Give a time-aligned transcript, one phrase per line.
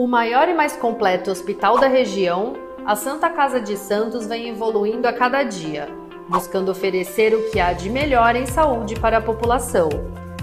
[0.00, 2.54] O maior e mais completo hospital da região,
[2.86, 5.90] a Santa Casa de Santos vem evoluindo a cada dia,
[6.26, 9.90] buscando oferecer o que há de melhor em saúde para a população.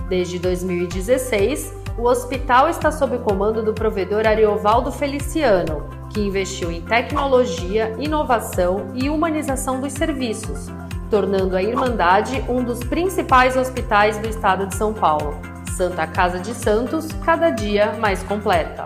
[0.08, 6.83] Desde 2016, o hospital está sob o comando do provedor Ariovaldo Feliciano, que investiu em
[6.83, 10.67] tecnologia, inovação e humanização dos serviços,
[11.09, 15.35] tornando a Irmandade um dos principais hospitais do estado de São Paulo.
[15.75, 18.85] Santa Casa de Santos, cada dia mais completa.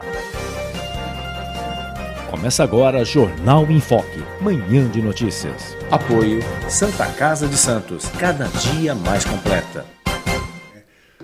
[2.32, 5.76] Começa agora Jornal em Foque, manhã de notícias.
[5.92, 9.86] Apoio Santa Casa de Santos, cada dia mais completa.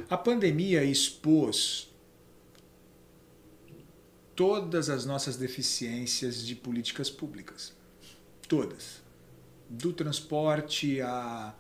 [0.09, 1.88] A pandemia expôs
[4.35, 7.73] todas as nossas deficiências de políticas públicas.
[8.45, 9.02] Todas.
[9.69, 11.55] Do transporte à,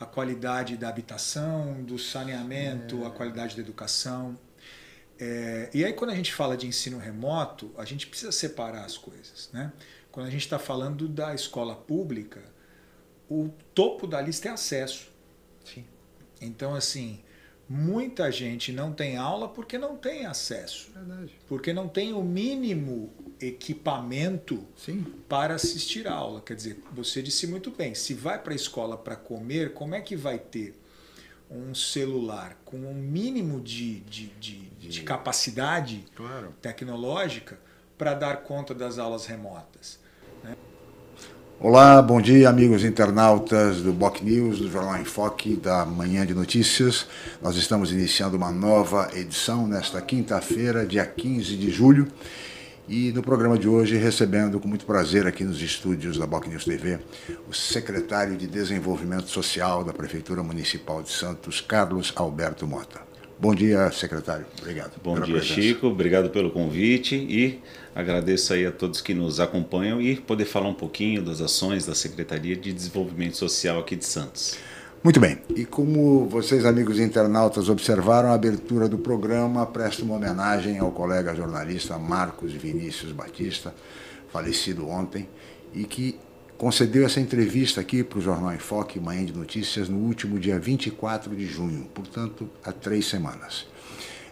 [0.00, 4.38] à qualidade da habitação, do saneamento, à qualidade da educação.
[5.20, 8.96] É, e aí, quando a gente fala de ensino remoto, a gente precisa separar as
[8.96, 9.50] coisas.
[9.52, 9.72] Né?
[10.12, 12.42] Quando a gente está falando da escola pública,
[13.28, 15.10] o topo da lista é acesso.
[15.64, 15.84] Sim.
[16.40, 17.20] Então, assim,
[17.68, 20.90] muita gente não tem aula porque não tem acesso.
[20.94, 21.32] Verdade.
[21.48, 25.04] Porque não tem o mínimo equipamento Sim.
[25.28, 26.40] para assistir a aula.
[26.40, 30.00] Quer dizer, você disse muito bem, se vai para a escola para comer, como é
[30.00, 30.77] que vai ter
[31.50, 36.54] um celular com um mínimo de, de, de, de capacidade Claro.
[36.60, 37.58] tecnológica
[37.96, 39.98] para dar conta das aulas remotas?
[41.60, 46.32] Olá, bom dia, amigos internautas do Boc News, do Jornal em Foque, da Manhã de
[46.32, 47.08] Notícias.
[47.42, 52.06] Nós estamos iniciando uma nova edição nesta quinta-feira, dia 15 de julho.
[52.88, 56.64] E no programa de hoje, recebendo com muito prazer aqui nos estúdios da Boc News
[56.64, 56.98] TV,
[57.46, 63.02] o secretário de Desenvolvimento Social da Prefeitura Municipal de Santos, Carlos Alberto Mota.
[63.38, 64.46] Bom dia, secretário.
[64.58, 64.92] Obrigado.
[65.04, 65.60] Bom dia, presença.
[65.60, 65.88] Chico.
[65.88, 67.60] Obrigado pelo convite e
[67.94, 71.94] agradeço aí a todos que nos acompanham e poder falar um pouquinho das ações da
[71.94, 74.56] Secretaria de Desenvolvimento Social aqui de Santos.
[75.02, 75.38] Muito bem.
[75.54, 81.36] E como vocês, amigos internautas, observaram, a abertura do programa presta uma homenagem ao colega
[81.36, 83.72] jornalista Marcos Vinícius Batista,
[84.32, 85.28] falecido ontem,
[85.72, 86.18] e que
[86.56, 90.58] concedeu essa entrevista aqui para o Jornal em Foque, Manhã de Notícias, no último dia
[90.58, 93.68] 24 de junho, portanto, há três semanas.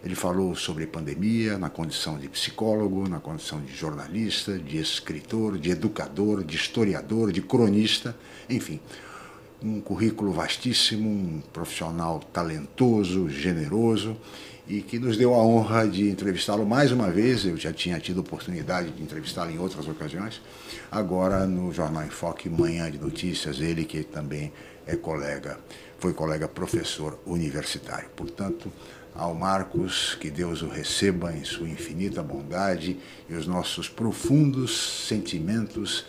[0.05, 5.71] Ele falou sobre pandemia na condição de psicólogo, na condição de jornalista, de escritor, de
[5.71, 8.17] educador, de historiador, de cronista,
[8.51, 8.81] enfim,
[9.63, 14.17] um currículo vastíssimo, um profissional talentoso, generoso
[14.69, 17.45] e que nos deu a honra de entrevistá-lo mais uma vez.
[17.45, 20.41] Eu já tinha tido oportunidade de entrevistá-lo em outras ocasiões,
[20.91, 24.53] agora no Jornal em Foque, Manhã de Notícias, ele que também
[24.87, 25.59] é colega,
[25.99, 28.09] foi colega professor universitário.
[28.17, 28.71] Portanto,
[29.15, 32.99] ao Marcos, que Deus o receba em sua infinita bondade
[33.31, 36.05] e os nossos profundos sentimentos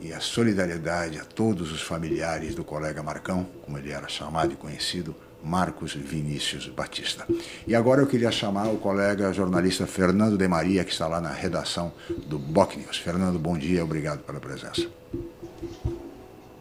[0.00, 4.56] e a solidariedade a todos os familiares do colega Marcão, como ele era chamado e
[4.56, 7.26] conhecido, Marcos Vinícius Batista.
[7.66, 11.32] E agora eu queria chamar o colega jornalista Fernando de Maria, que está lá na
[11.32, 11.92] redação
[12.26, 12.96] do Boc News.
[12.96, 14.88] Fernando, bom dia, obrigado pela presença.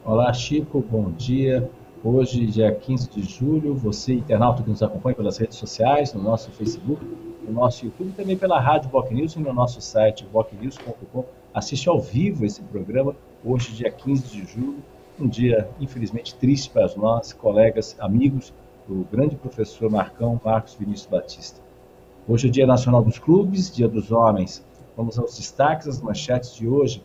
[0.04, 1.70] Olá, Chico, bom dia.
[2.04, 6.52] Hoje, dia 15 de julho, você, internauta que nos acompanha pelas redes sociais, no nosso
[6.52, 7.02] Facebook,
[7.42, 11.25] no nosso YouTube, também pela Rádio Boc News e no nosso site bocnews.com.
[11.53, 13.15] Assiste ao vivo esse programa,
[13.45, 14.83] hoje, dia 15 de julho,
[15.19, 18.51] um dia, infelizmente, triste para nós, colegas, amigos
[18.88, 21.61] do grande professor Marcão Marcos Vinícius Batista.
[22.27, 24.65] Hoje é Dia Nacional dos Clubes, Dia dos Homens.
[24.97, 27.03] Vamos aos destaques, as manchetes de hoje.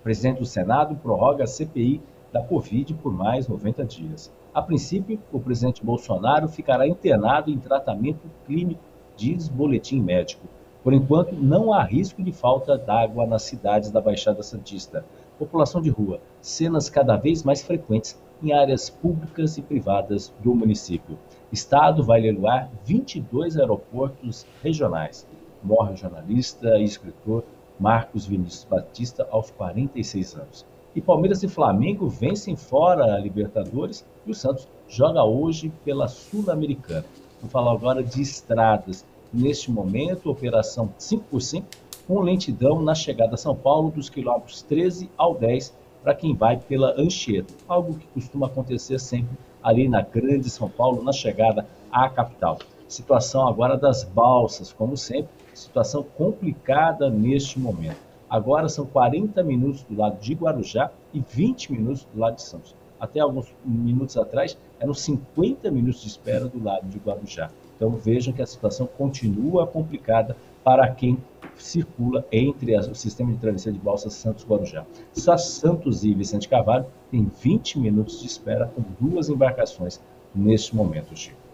[0.00, 2.00] O presidente do Senado prorroga a CPI
[2.32, 4.32] da Covid por mais 90 dias.
[4.54, 8.80] A princípio, o presidente Bolsonaro ficará internado em tratamento clínico,
[9.18, 10.48] diz boletim médico.
[10.86, 15.04] Por enquanto, não há risco de falta d'água nas cidades da Baixada Santista.
[15.36, 21.18] População de rua, cenas cada vez mais frequentes em áreas públicas e privadas do município.
[21.50, 25.26] Estado vai leiloar 22 aeroportos regionais.
[25.60, 27.42] Morre o jornalista e escritor
[27.80, 30.64] Marcos Vinícius Batista aos 46 anos.
[30.94, 37.06] E Palmeiras e Flamengo vencem fora a Libertadores e o Santos joga hoje pela Sul-Americana.
[37.40, 39.04] Vou falar agora de estradas.
[39.32, 41.64] Neste momento, operação 5%,
[42.06, 46.56] com lentidão na chegada a São Paulo dos quilômetros 13 ao 10 para quem vai
[46.56, 52.08] pela Anchieta, algo que costuma acontecer sempre ali na Grande São Paulo, na chegada à
[52.08, 52.58] capital.
[52.86, 57.96] Situação agora das balsas, como sempre, situação complicada neste momento.
[58.30, 62.74] Agora são 40 minutos do lado de Guarujá e 20 minutos do lado de Santos.
[63.00, 67.50] Até alguns minutos atrás eram 50 minutos de espera do lado de Guarujá.
[67.76, 71.18] Então vejam que a situação continua complicada para quem
[71.56, 74.84] circula entre o sistema de travessia de balsa Santos-Guarujá.
[75.12, 80.00] Santos e Vicente Carvalho tem 20 minutos de espera com duas embarcações
[80.34, 81.46] neste momento, Chico.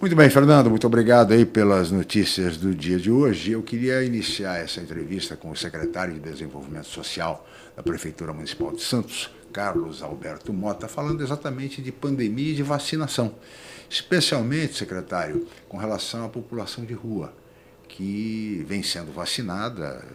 [0.00, 3.52] Muito bem, Fernando, muito obrigado aí pelas notícias do dia de hoje.
[3.52, 7.46] Eu queria iniciar essa entrevista com o secretário de Desenvolvimento Social
[7.76, 13.34] da Prefeitura Municipal de Santos, Carlos Alberto Mota, falando exatamente de pandemia e de vacinação.
[13.90, 17.34] Especialmente, secretário, com relação à população de rua,
[17.88, 20.06] que vem sendo vacinada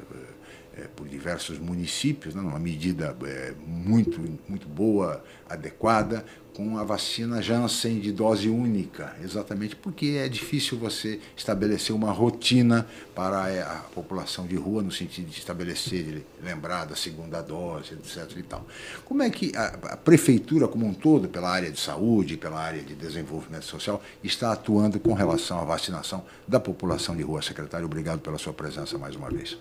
[0.78, 6.26] é, por diversos municípios, né, numa medida é, muito, muito boa, adequada,
[6.56, 12.88] com a vacina Janssen de dose única, exatamente porque é difícil você estabelecer uma rotina
[13.14, 17.94] para é, a população de rua, no sentido de estabelecer, de lembrar da segunda dose,
[17.94, 18.38] etc.
[18.38, 18.66] E tal.
[19.04, 22.82] Como é que a, a prefeitura, como um todo, pela área de saúde, pela área
[22.82, 27.42] de desenvolvimento social, está atuando com relação à vacinação da população de rua?
[27.42, 29.58] Secretário, obrigado pela sua presença mais uma vez.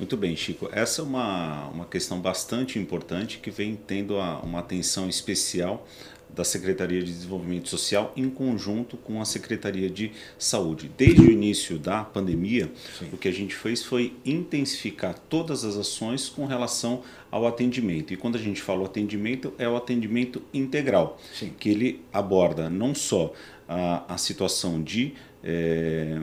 [0.00, 0.66] Muito bem, Chico.
[0.72, 5.86] Essa é uma, uma questão bastante importante que vem tendo a, uma atenção especial
[6.34, 10.90] da Secretaria de Desenvolvimento Social em conjunto com a Secretaria de Saúde.
[10.96, 13.10] Desde o início da pandemia, Sim.
[13.12, 18.14] o que a gente fez foi intensificar todas as ações com relação ao atendimento.
[18.14, 21.52] E quando a gente fala atendimento, é o atendimento integral, Sim.
[21.58, 23.34] que ele aborda não só
[23.68, 25.12] a, a situação de.
[25.44, 26.22] É,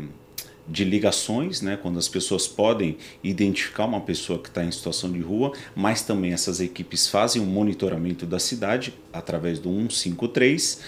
[0.68, 5.20] de ligações, né, quando as pessoas podem identificar uma pessoa que está em situação de
[5.20, 10.82] rua, mas também essas equipes fazem um monitoramento da cidade através do 153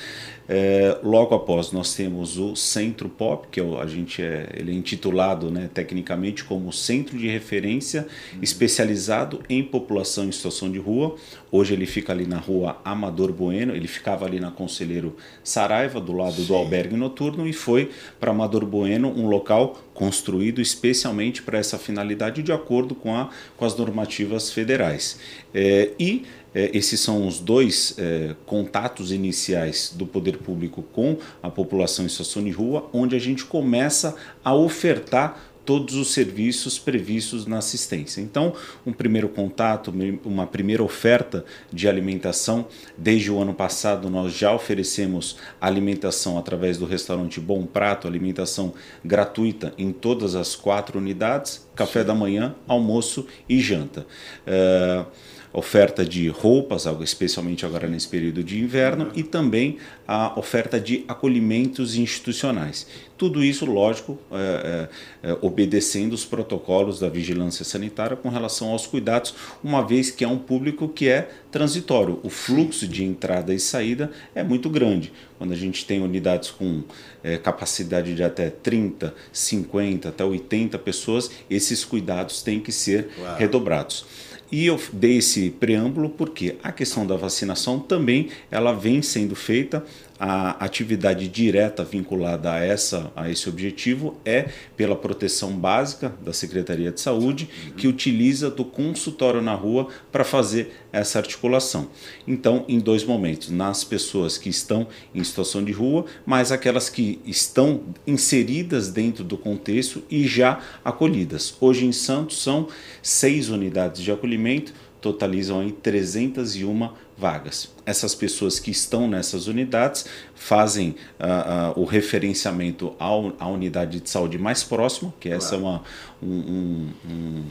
[0.52, 4.74] é, logo após nós temos o Centro Pop, que é a gente é, ele é
[4.74, 8.40] intitulado né, tecnicamente como Centro de Referência uhum.
[8.42, 11.16] Especializado em População em Situação de Rua.
[11.52, 16.14] Hoje ele fica ali na rua Amador Bueno, ele ficava ali na Conselheiro Saraiva, do
[16.14, 16.46] lado Sim.
[16.46, 22.42] do albergue noturno, e foi para Amador Bueno, um local construído especialmente para essa finalidade
[22.42, 25.20] de acordo com, a, com as normativas federais.
[25.54, 26.24] É, e
[26.56, 32.08] é, esses são os dois é, contatos iniciais do poder público com a população em
[32.08, 38.22] situação de rua, onde a gente começa a ofertar todos os serviços previstos na assistência.
[38.22, 39.94] Então, um primeiro contato,
[40.26, 42.66] uma primeira oferta de alimentação.
[42.98, 48.74] Desde o ano passado, nós já oferecemos alimentação através do restaurante Bom Prato, alimentação
[49.06, 54.08] gratuita em todas as quatro unidades: café da manhã, almoço e janta.
[54.48, 55.06] Uh,
[55.52, 59.78] oferta de roupas, especialmente agora nesse período de inverno, e também
[60.08, 62.86] a oferta de acolhimentos institucionais.
[63.18, 64.88] Tudo isso, lógico, é,
[65.24, 70.24] é, é, obedecendo os protocolos da vigilância sanitária com relação aos cuidados, uma vez que
[70.24, 72.20] é um público que é transitório.
[72.24, 75.12] O fluxo de entrada e saída é muito grande.
[75.38, 76.84] Quando a gente tem unidades com
[77.22, 83.38] é, capacidade de até 30, 50, até 80 pessoas, esses cuidados têm que ser claro.
[83.38, 84.06] redobrados.
[84.52, 89.86] E eu dei esse preâmbulo porque a questão da vacinação também ela vem sendo feita
[90.20, 96.92] a atividade direta vinculada a, essa, a esse objetivo é pela proteção básica da Secretaria
[96.92, 97.48] de Saúde,
[97.78, 101.90] que utiliza do consultório na rua para fazer essa articulação.
[102.28, 107.22] Então, em dois momentos, nas pessoas que estão em situação de rua, mas aquelas que
[107.26, 111.56] estão inseridas dentro do contexto e já acolhidas.
[111.62, 112.68] Hoje em Santos são
[113.02, 117.70] seis unidades de acolhimento, totalizam aí 301 vagas.
[117.86, 124.38] Essas pessoas que estão nessas unidades fazem uh, uh, o referenciamento à unidade de saúde
[124.38, 125.84] mais próxima, que essa é uma,
[126.24, 127.44] um, um, um,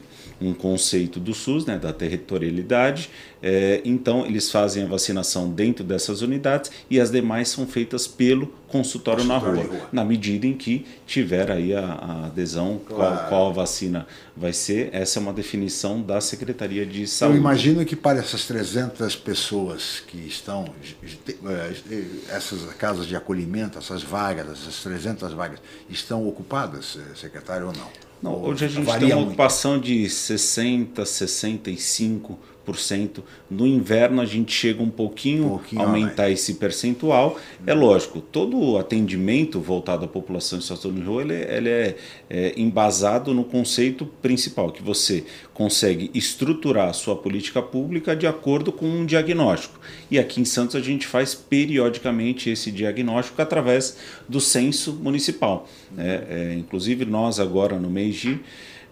[0.55, 3.11] conceito do SUS, né, da territorialidade.
[3.41, 8.47] É, então, eles fazem a vacinação dentro dessas unidades e as demais são feitas pelo
[8.69, 13.17] consultório, consultório na rua, rua, na medida em que tiver aí a, a adesão, claro.
[13.17, 14.91] qual, qual a vacina vai ser.
[14.93, 17.37] Essa é uma definição da Secretaria de Saúde.
[17.37, 20.67] Eu imagino que para essas 300 pessoas que estão,
[21.03, 27.73] eh, essas casas de acolhimento, essas vagas, essas 300 vagas, estão ocupadas, eh, secretário, ou
[27.73, 28.08] não?
[28.23, 29.29] Não, hoje a gente tem uma muito.
[29.29, 32.39] ocupação de 60, 65
[33.51, 36.41] no inverno a gente chega um pouquinho, um pouquinho aumentar mais.
[36.41, 37.39] esse percentual.
[37.67, 41.97] É lógico, todo atendimento voltado à população de situação de rua ele, ele é,
[42.29, 48.71] é embasado no conceito principal, que você consegue estruturar a sua política pública de acordo
[48.71, 49.79] com um diagnóstico.
[50.11, 53.97] E aqui em Santos a gente faz periodicamente esse diagnóstico através
[54.29, 55.69] do censo municipal.
[55.97, 58.41] É, é, inclusive nós agora no mês de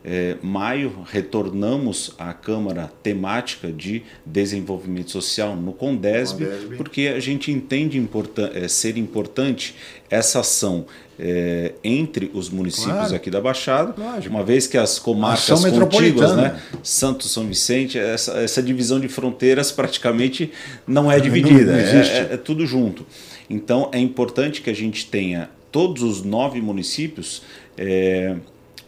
[0.07, 6.77] é, maio, retornamos à Câmara Temática de Desenvolvimento Social no Condesb, Condesb.
[6.77, 9.75] porque a gente entende importan é, ser importante
[10.09, 10.87] essa ação
[11.19, 13.17] é, entre os municípios claro.
[13.17, 14.33] aqui da Baixada, Lógico.
[14.33, 19.73] uma vez que as comarcas contíguas, né, Santos, São Vicente, essa, essa, divisão de fronteiras
[19.73, 20.53] praticamente
[20.87, 23.05] não é dividida, não, não é, é tudo junto.
[23.51, 27.43] Então é importante que a gente tenha todos os nove municípios
[27.77, 28.37] é,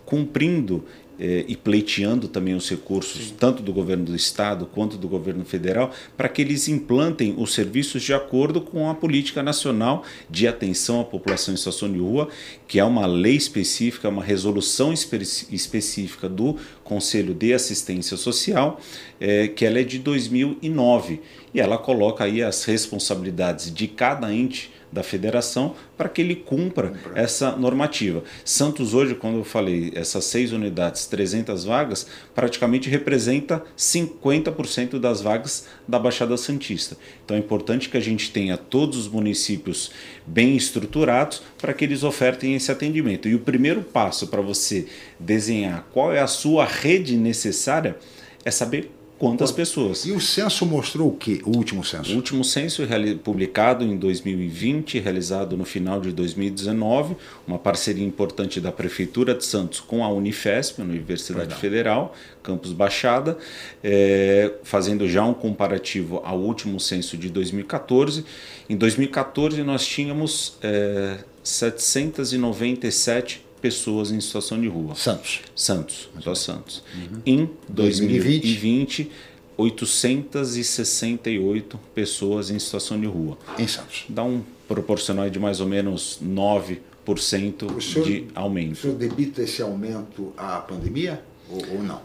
[0.04, 0.84] cumprindo
[1.18, 3.34] eh, e pleiteando também os recursos, Sim.
[3.38, 8.02] tanto do governo do estado quanto do governo federal, para que eles implantem os serviços
[8.02, 12.28] de acordo com a política nacional de atenção à população em situação de rua,
[12.66, 15.18] que é uma lei específica, uma resolução espe
[15.50, 18.80] específica do Conselho de Assistência Social,
[19.20, 21.20] eh, que ela é de 2009
[21.52, 26.92] e ela coloca aí as responsabilidades de cada ente da federação para que ele cumpra,
[27.14, 28.22] essa normativa.
[28.44, 35.66] Santos hoje, quando eu falei essas seis unidades, 300 vagas, praticamente representa 50% das vagas
[35.86, 36.96] da Baixada Santista.
[37.24, 39.90] Então é importante que a gente tenha todos os municípios
[40.26, 43.28] bem estruturados para que eles ofertem esse atendimento.
[43.28, 44.86] E o primeiro passo para você
[45.18, 47.96] desenhar qual é a sua rede necessária
[48.44, 50.06] é saber quantas pessoas.
[50.06, 51.42] E o censo mostrou o que?
[51.44, 52.12] O último censo?
[52.12, 52.82] O último censo
[53.22, 59.80] publicado em 2020, realizado no final de 2019, uma parceria importante da Prefeitura de Santos
[59.80, 63.36] com a Unifesp, a Universidade Federal, Campus Baixada,
[63.82, 68.24] é, fazendo já um comparativo ao último censo de 2014.
[68.70, 74.94] Em 2014 nós tínhamos é, 797 pessoas em situação de rua.
[74.94, 75.40] Santos.
[75.54, 76.82] Santos, só Santos.
[76.94, 77.20] Uhum.
[77.26, 79.10] Em 2020, 2020
[79.58, 83.36] 868 pessoas em situação de rua.
[83.58, 84.06] Em Santos.
[84.08, 88.74] Dá um proporcional de mais ou menos 9% senhor, de aumento.
[88.74, 92.00] O senhor debita esse aumento à pandemia ou, ou não?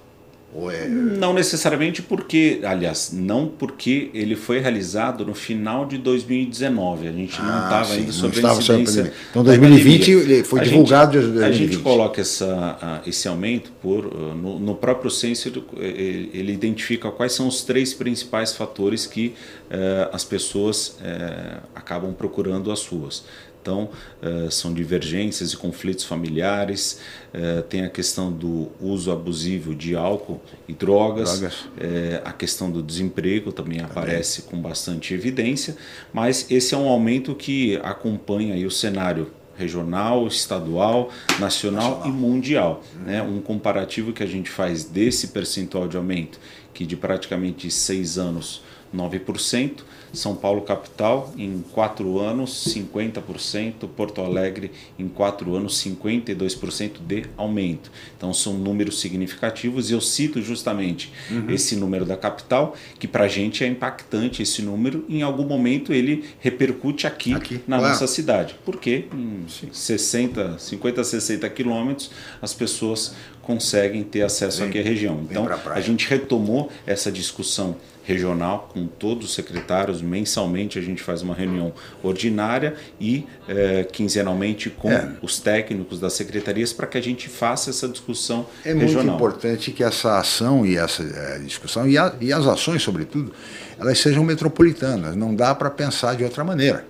[0.72, 0.88] É...
[0.88, 7.08] Não necessariamente porque, aliás, não porque ele foi realizado no final de 2019.
[7.08, 9.14] A gente ah, não estava ainda sobre a incidência.
[9.32, 11.22] Então, 2020 ele foi a divulgado.
[11.22, 16.54] Gente, a gente coloca essa, esse aumento por uh, no, no próprio censo ele, ele,
[16.54, 19.34] identifica quais são os três principais fatores que
[19.72, 23.24] uh, as pessoas uh, acabam procurando as ruas.
[23.64, 23.90] Então,
[24.22, 27.00] uh, são divergências e conflitos familiares,
[27.34, 31.62] uh, tem a questão do uso abusivo de álcool e drogas, drogas.
[31.62, 35.78] Uh, a questão do desemprego também, também, aparece com bastante evidência,
[36.12, 42.08] mas esse é um aumento que acompanha o cenário regional, estadual, nacional, nacional.
[42.08, 42.84] e mundial.
[42.96, 43.02] Uhum.
[43.04, 43.22] Né?
[43.22, 46.38] Um comparativo que a gente faz desse percentual de aumento,
[46.74, 48.62] que de praticamente seis anos,
[48.96, 49.84] 9%,
[50.14, 57.92] são Paulo capital em quatro anos 50%, Porto Alegre em quatro anos 52% de aumento.
[58.16, 61.50] Então são números significativos e eu cito justamente uhum.
[61.50, 65.04] esse número da capital que para a gente é impactante esse número.
[65.10, 67.94] Em algum momento ele repercute aqui, aqui na claro.
[67.94, 74.80] nossa cidade, porque em 60, 50, 60 quilômetros as pessoas conseguem ter acesso vem, aqui
[74.80, 75.26] à região.
[75.30, 80.02] Então a gente retomou essa discussão regional com todos os secretários.
[80.02, 85.14] Mensalmente a gente faz uma reunião ordinária e é, quinzenalmente com é.
[85.22, 88.92] os técnicos das secretarias para que a gente faça essa discussão é regional.
[88.92, 92.82] É muito importante que essa ação e essa é, discussão e, a, e as ações,
[92.82, 93.34] sobretudo,
[93.80, 95.16] elas sejam metropolitanas.
[95.16, 96.86] Não dá para pensar de outra maneira.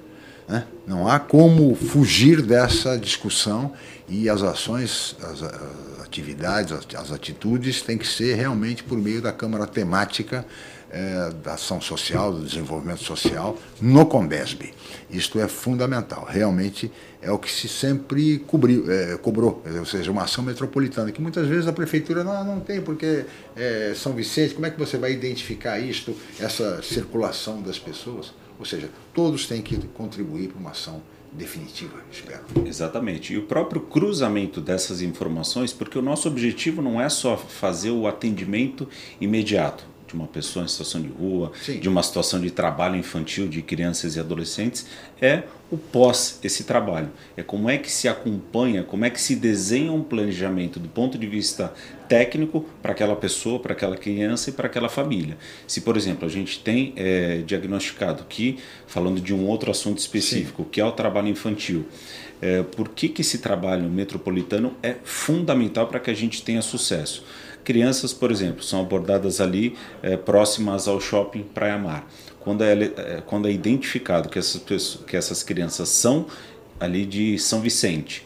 [0.47, 0.65] Né?
[0.85, 3.71] Não há como fugir dessa discussão
[4.09, 9.21] e as ações, as, as atividades, as, as atitudes têm que ser realmente por meio
[9.21, 10.45] da Câmara Temática
[10.93, 14.71] é, da ação social, do desenvolvimento social no Condesb.
[15.09, 20.23] Isto é fundamental, realmente é o que se sempre cobriu, é, cobrou, ou seja, uma
[20.23, 24.67] ação metropolitana, que muitas vezes a prefeitura não, não tem, porque é, São Vicente, como
[24.67, 28.31] é que você vai identificar isto, essa circulação das pessoas?
[28.59, 32.43] Ou seja, todos têm que contribuir para uma ação definitiva, espero.
[32.63, 33.33] Exatamente.
[33.33, 38.05] E o próprio cruzamento dessas informações, porque o nosso objetivo não é só fazer o
[38.05, 38.87] atendimento
[39.19, 41.79] imediato de uma pessoa em situação de rua, Sim.
[41.79, 44.85] de uma situação de trabalho infantil de crianças e adolescentes,
[45.19, 47.09] é o pós esse trabalho.
[47.35, 51.17] É como é que se acompanha, como é que se desenha um planejamento do ponto
[51.17, 51.73] de vista
[52.07, 55.35] técnico para aquela pessoa, para aquela criança e para aquela família.
[55.65, 60.63] Se, por exemplo, a gente tem é, diagnosticado que, falando de um outro assunto específico,
[60.63, 60.69] Sim.
[60.71, 61.87] que é o trabalho infantil,
[62.39, 67.23] é, por que, que esse trabalho metropolitano é fundamental para que a gente tenha sucesso?
[67.63, 72.07] Crianças, por exemplo, são abordadas ali é, próximas ao shopping Praia Mar.
[72.39, 76.25] Quando é, é, quando é identificado que essas, pessoas, que essas crianças são
[76.79, 78.25] ali de São Vicente,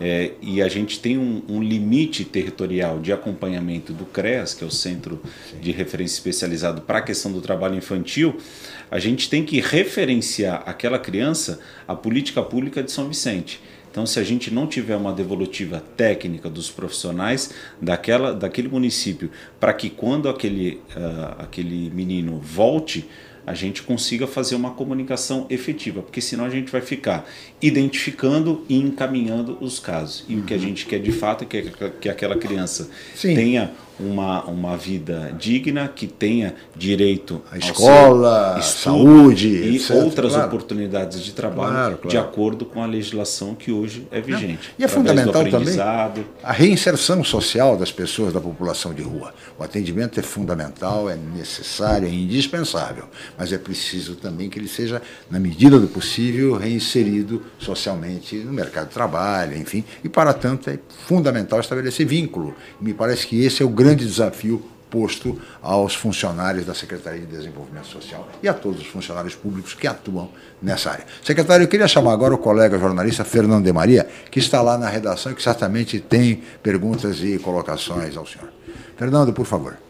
[0.00, 4.66] É, e a gente tem um, um, limite territorial de acompanhamento do CREAS, que é
[4.66, 5.60] o Centro Sim.
[5.60, 8.38] de Referência Especializado para a questão do trabalho infantil,
[8.90, 13.60] a gente tem que referenciar aquela criança à política pública de São Vicente.
[13.90, 19.72] Então, se a gente não tiver uma devolutiva técnica dos profissionais daquela, daquele município, para
[19.72, 23.08] que quando aquele, uh, aquele menino volte,
[23.48, 27.26] a gente consiga fazer uma comunicação efetiva, porque senão a gente vai ficar
[27.62, 30.24] identificando e encaminhando os casos.
[30.28, 30.62] E o que a uhum.
[30.62, 33.34] gente quer de fato é que, que aquela criança Sim.
[33.34, 39.96] tenha uma, uma vida digna, que tenha direito à escola, saúde e etc.
[39.96, 40.46] outras claro.
[40.46, 42.08] oportunidades de trabalho claro, claro.
[42.08, 44.68] de acordo com a legislação que hoje é vigente.
[44.68, 44.74] Não.
[44.78, 45.76] E é fundamental também
[46.42, 49.34] a reinserção social das pessoas da população de rua.
[49.58, 53.04] O atendimento é fundamental, é necessário, é indispensável,
[53.38, 58.88] mas é preciso também que ele seja, na medida do possível, reinserido socialmente no mercado
[58.88, 62.54] de trabalho, enfim, e para tanto é fundamental estabelecer vínculo.
[62.80, 67.86] Me parece que esse é o grande desafio posto aos funcionários da Secretaria de Desenvolvimento
[67.86, 71.06] Social e a todos os funcionários públicos que atuam nessa área.
[71.22, 74.88] Secretário, eu queria chamar agora o colega jornalista Fernando de Maria, que está lá na
[74.88, 78.48] redação e que certamente tem perguntas e colocações ao senhor.
[78.96, 79.87] Fernando, por favor.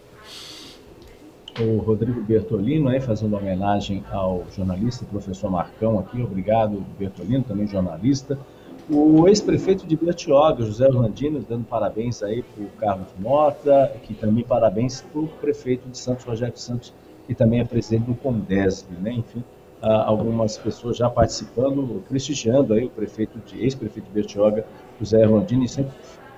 [1.61, 8.39] O Rodrigo Bertolino, aí, fazendo homenagem ao jornalista, professor Marcão aqui, obrigado, Bertolino, também jornalista.
[8.89, 14.45] O ex-prefeito de Bertioga, José Orlandino, dando parabéns aí para o Carlos Mota, que também
[14.45, 16.95] parabéns para o prefeito de Santos, Rogério Santos,
[17.27, 19.13] que também é presidente do Condesb, né?
[19.13, 19.43] Enfim,
[19.83, 24.65] algumas pessoas já participando, prestigiando aí o prefeito de ex-prefeito de Bertioga,
[25.01, 25.93] José Orlandino, e sempre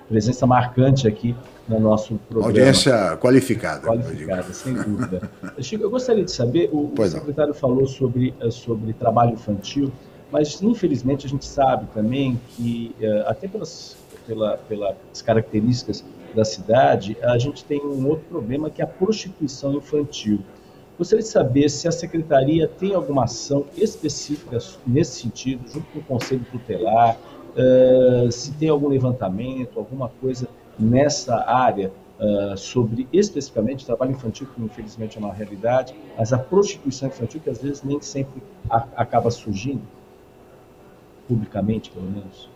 [0.09, 1.35] presença marcante aqui
[1.71, 2.47] no nosso programa.
[2.47, 3.87] Audiência qualificada.
[3.87, 5.29] Qualificada, sem dúvida.
[5.59, 9.91] Chico, eu gostaria de saber, o, secretário falou sobre, eh, sobre trabalho infantil,
[10.31, 13.95] mas, infelizmente, a gente sabe também que, eh, até pelas,
[14.27, 16.03] pela, pelas características
[16.35, 20.39] da cidade, a gente tem um outro problema que é a prostituição infantil.
[20.97, 26.03] Gostaria de saber se a secretaria tem alguma ação específica nesse sentido, junto com o
[26.03, 27.17] Conselho Tutelar,
[27.55, 30.47] uh, se tem algum levantamento, alguma coisa
[30.79, 37.09] nessa área uh, sobre especificamente trabalho infantil, que infelizmente é uma realidade, mas a prostituição
[37.09, 39.81] infantil que às vezes nem sempre a, acaba surgindo
[41.27, 42.49] publicamente, pelo menos.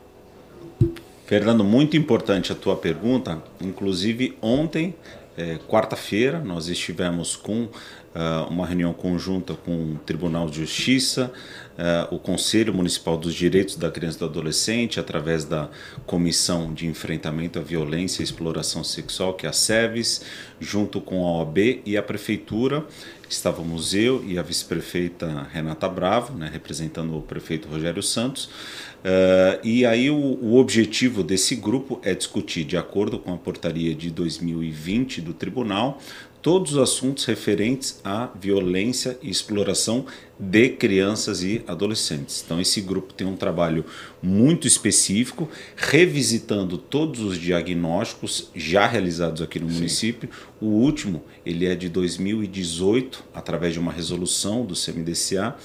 [1.25, 3.41] Fernando, muito importante a tua pergunta.
[3.60, 4.93] Inclusive, ontem,
[5.37, 11.31] é, quarta-feira, nós estivemos com uh, uma reunião conjunta com o Tribunal de Justiça,
[11.77, 15.69] uh, o Conselho Municipal dos Direitos da Criança e do Adolescente, através da
[16.05, 20.21] Comissão de Enfrentamento à Violência e Exploração Sexual, que é a SEVES,
[20.59, 22.85] junto com a OAB e a Prefeitura,
[23.29, 28.49] estávamos eu e a vice-prefeita Renata Bravo, né, representando o prefeito Rogério Santos.
[29.05, 33.93] Uh, e aí o, o, objetivo desse grupo é discutir, de acordo com a portaria
[33.93, 36.01] de 2020 do tribunal,
[36.41, 40.07] todos os assuntos referentes à violência e exploração
[40.39, 42.41] de crianças e adolescentes.
[42.43, 43.85] Então, esse grupo tem um trabalho
[44.23, 49.75] muito específico, revisitando todos os diagnósticos já realizados aqui no Sim.
[49.75, 50.29] município.
[50.59, 55.55] O último, ele é de 2018, através de uma resolução do CMDCA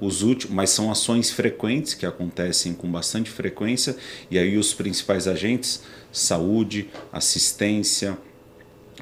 [0.00, 3.96] os últimos, mas são ações frequentes que acontecem com bastante frequência
[4.30, 5.82] e aí os principais agentes,
[6.12, 8.16] saúde, assistência,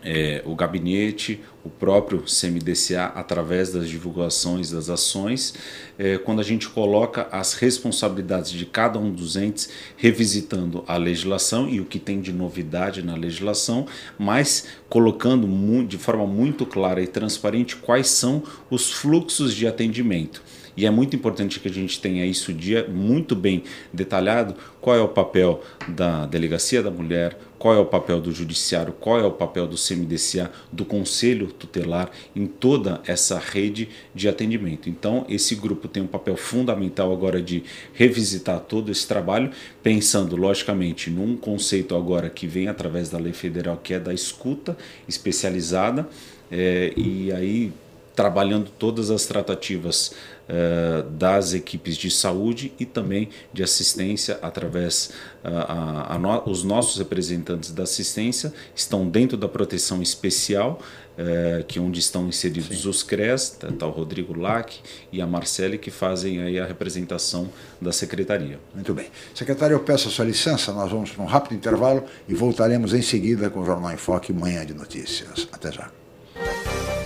[0.02, 5.54] é, o gabinete, o próprio CMDCA, através das divulgações das ações,
[5.98, 11.68] é, quando a gente coloca as responsabilidades de cada um dos entes, revisitando a legislação
[11.68, 15.46] e o que tem de novidade na legislação, mas colocando
[15.86, 20.42] de forma muito clara e transparente quais são os fluxos de atendimento.
[20.76, 23.62] E é muito importante que a gente tenha isso dia muito bem
[23.92, 28.92] detalhado, qual é o papel da delegacia da mulher, qual é o papel do judiciário,
[28.92, 34.88] qual é o papel do CMDCA, do conselho tutelar em toda essa rede de atendimento.
[34.88, 39.50] Então, esse grupo tem um papel fundamental agora de revisitar todo esse trabalho,
[39.82, 44.76] pensando logicamente num conceito agora que vem através da lei federal, que é da escuta
[45.08, 46.06] especializada,
[46.50, 47.72] é, e aí
[48.14, 50.14] trabalhando todas as tratativas
[50.48, 55.10] uh, das equipes de saúde e também de assistência através
[55.44, 60.80] uh, a, a no, os nossos representantes da assistência estão dentro da proteção especial
[61.18, 62.88] uh, que onde estão inseridos Sim.
[62.88, 64.74] os CRES, tá, tá, o Rodrigo Lac
[65.12, 68.58] e a Marcele que fazem aí a representação da secretaria.
[68.74, 69.06] Muito bem.
[69.34, 73.02] Secretário, eu peço a sua licença, nós vamos para um rápido intervalo e voltaremos em
[73.02, 75.48] seguida com o Jornal em Foque Manhã de Notícias.
[75.52, 76.05] Até já.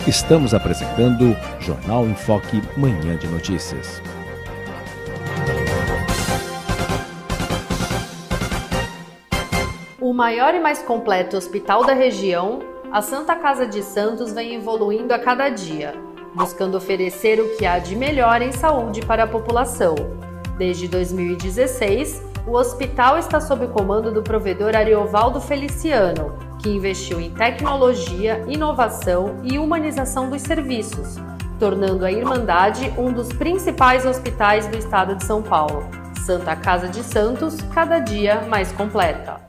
[0.06, 4.02] Estamos apresentando Jornal em Foque Manhã de Notícias.
[10.20, 12.58] maior e mais completo hospital da região,
[12.92, 15.94] a Santa Casa de Santos vem evoluindo a cada dia,
[16.34, 19.94] buscando oferecer o que há de melhor em saúde para a população.
[20.58, 27.30] Desde 2016, o hospital está sob o comando do provedor Ariovaldo Feliciano, que investiu em
[27.30, 31.16] tecnologia, inovação e humanização dos serviços,
[31.58, 35.88] tornando a Irmandade um dos principais hospitais do estado de São Paulo.
[36.24, 39.40] Santa Casa de Santos, cada dia mais completa.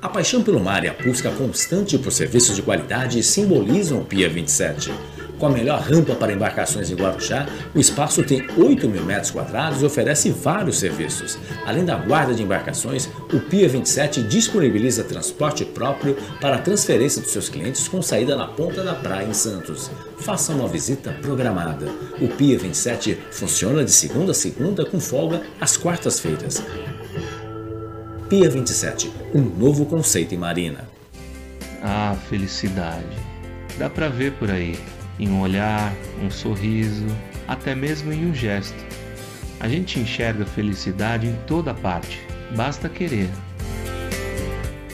[0.00, 4.28] A paixão pelo mar e a busca constante por serviços de qualidade simbolizam o Pia
[4.28, 4.92] 27.
[5.38, 9.82] Com a melhor rampa para embarcações em Guarujá, o espaço tem 8 mil metros quadrados
[9.82, 11.36] e oferece vários serviços.
[11.66, 17.32] Além da guarda de embarcações, o Pia 27 disponibiliza transporte próprio para a transferência dos
[17.32, 19.90] seus clientes com saída na ponta da praia em Santos.
[20.18, 21.86] Faça uma visita programada.
[22.20, 26.62] O Pia 27 funciona de segunda a segunda com folga às quartas-feiras.
[28.28, 30.88] Pia 27, um novo conceito em marina.
[31.82, 33.04] Ah, felicidade.
[33.78, 34.78] Dá pra ver por aí
[35.18, 37.06] em um olhar, um sorriso,
[37.46, 38.84] até mesmo em um gesto.
[39.60, 42.20] A gente enxerga felicidade em toda parte,
[42.56, 43.28] basta querer.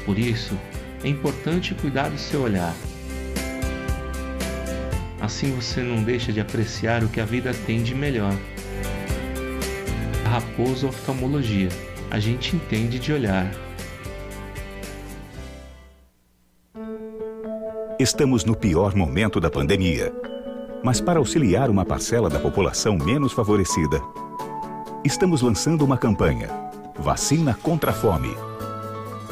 [0.05, 0.59] Por isso,
[1.03, 2.75] é importante cuidar do seu olhar.
[5.21, 8.35] Assim você não deixa de apreciar o que a vida tem de melhor.
[10.25, 11.69] Raposo Oftalmologia.
[12.11, 13.51] A gente entende de olhar.
[18.01, 20.11] Estamos no pior momento da pandemia.
[20.83, 24.01] Mas para auxiliar uma parcela da população menos favorecida,
[25.05, 26.49] estamos lançando uma campanha:
[26.99, 28.35] Vacina contra a Fome.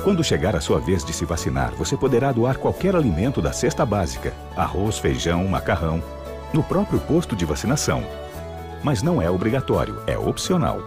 [0.05, 3.87] Quando chegar a sua vez de se vacinar, você poderá doar qualquer alimento da cesta
[3.87, 6.03] básica, arroz, feijão, macarrão,
[6.53, 8.05] no próprio posto de vacinação.
[8.85, 10.83] Mas não é obrigatório, é opcional.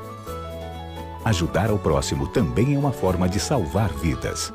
[1.26, 4.54] Ajudar ao próximo também é uma forma de salvar vidas.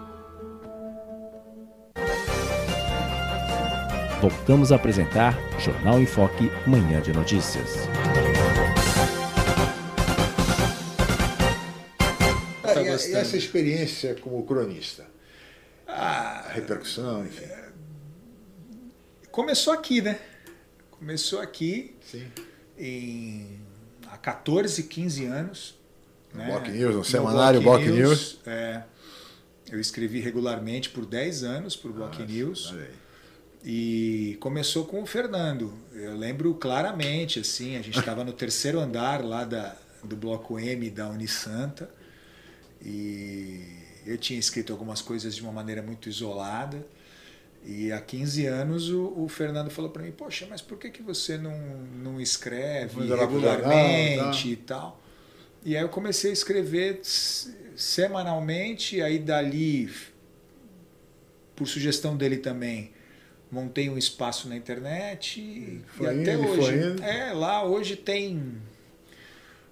[4.28, 7.86] Voltamos a apresentar Jornal em Foque, Manhã de Notícias.
[12.64, 15.06] Ah, e, e, essa experiência como cronista?
[15.86, 17.46] A repercussão, enfim.
[19.30, 20.18] Começou aqui, né?
[20.90, 22.26] Começou aqui Sim.
[22.76, 23.60] em
[24.10, 25.78] há 14, 15 anos.
[26.34, 26.46] No né?
[26.46, 27.96] Block News, no semanário Block News.
[27.96, 28.40] News.
[28.44, 28.82] É,
[29.70, 32.72] eu escrevi regularmente por 10 anos para o Block News.
[32.72, 33.05] olha aí.
[33.68, 35.74] E começou com o Fernando.
[35.92, 40.88] Eu lembro claramente, assim, a gente estava no terceiro andar lá da, do bloco M
[40.88, 41.90] da Unisanta
[42.80, 43.60] e
[44.06, 46.86] eu tinha escrito algumas coisas de uma maneira muito isolada.
[47.64, 51.02] E há 15 anos o, o Fernando falou para mim: Poxa, mas por que, que
[51.02, 51.58] você não,
[52.04, 55.02] não escreve Manda lá pro regularmente jornal, e tal?
[55.64, 57.00] E aí eu comecei a escrever
[57.74, 59.92] semanalmente, aí dali,
[61.56, 62.94] por sugestão dele também,
[63.50, 67.02] montei um espaço na internet e, Foi e até indo, hoje.
[67.02, 68.60] É, lá hoje tem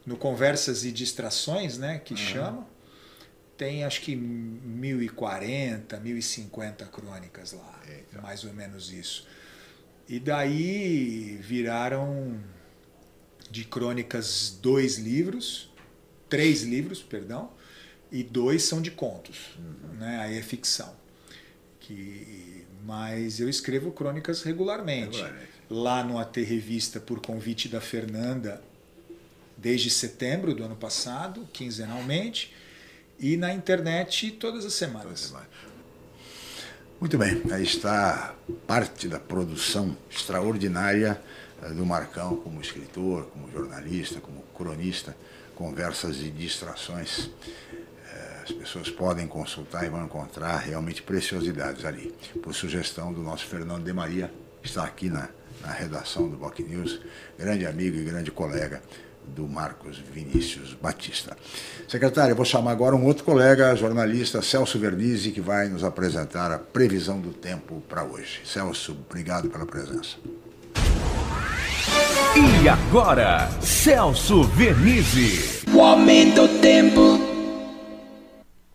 [0.07, 2.67] no Conversas e Distrações, né, que chama,
[3.57, 8.21] tem acho que 1040, 1050 crônicas lá, Eita.
[8.21, 9.27] mais ou menos isso.
[10.09, 12.39] E daí viraram
[13.51, 15.73] de crônicas dois livros,
[16.29, 17.51] três livros, perdão,
[18.13, 19.57] e dois são de contos,
[19.99, 20.19] né?
[20.21, 20.95] Aí é ficção.
[21.81, 22.54] Que,
[22.85, 25.17] mas eu escrevo crônicas regularmente.
[25.17, 25.55] Regularmente.
[25.71, 28.63] Lá no AT Revista, por convite da Fernanda,
[29.57, 32.55] desde setembro do ano passado, quinzenalmente,
[33.19, 35.33] e na internet todas as semanas.
[37.01, 38.35] Muito bem, aí está
[38.67, 41.21] parte da produção extraordinária
[41.63, 45.17] eh, do Marcão como escritor, como jornalista, como cronista,
[45.55, 47.31] conversas e distrações.
[48.43, 52.15] As pessoas podem consultar e vão encontrar realmente preciosidades ali.
[52.43, 55.29] Por sugestão do nosso Fernando de Maria, que está aqui na,
[55.63, 57.01] na redação do Boc News,
[57.39, 58.83] grande amigo e grande colega
[59.27, 61.37] do Marcos Vinícius Batista.
[61.89, 66.53] Secretário, eu vou chamar agora um outro colega, jornalista, Celso Vernizzi, que vai nos apresentar
[66.53, 68.43] a previsão do tempo para hoje.
[68.45, 70.17] Celso, obrigado pela presença.
[72.37, 75.65] E agora, Celso Vernizzi.
[75.73, 77.34] O aumento do tempo.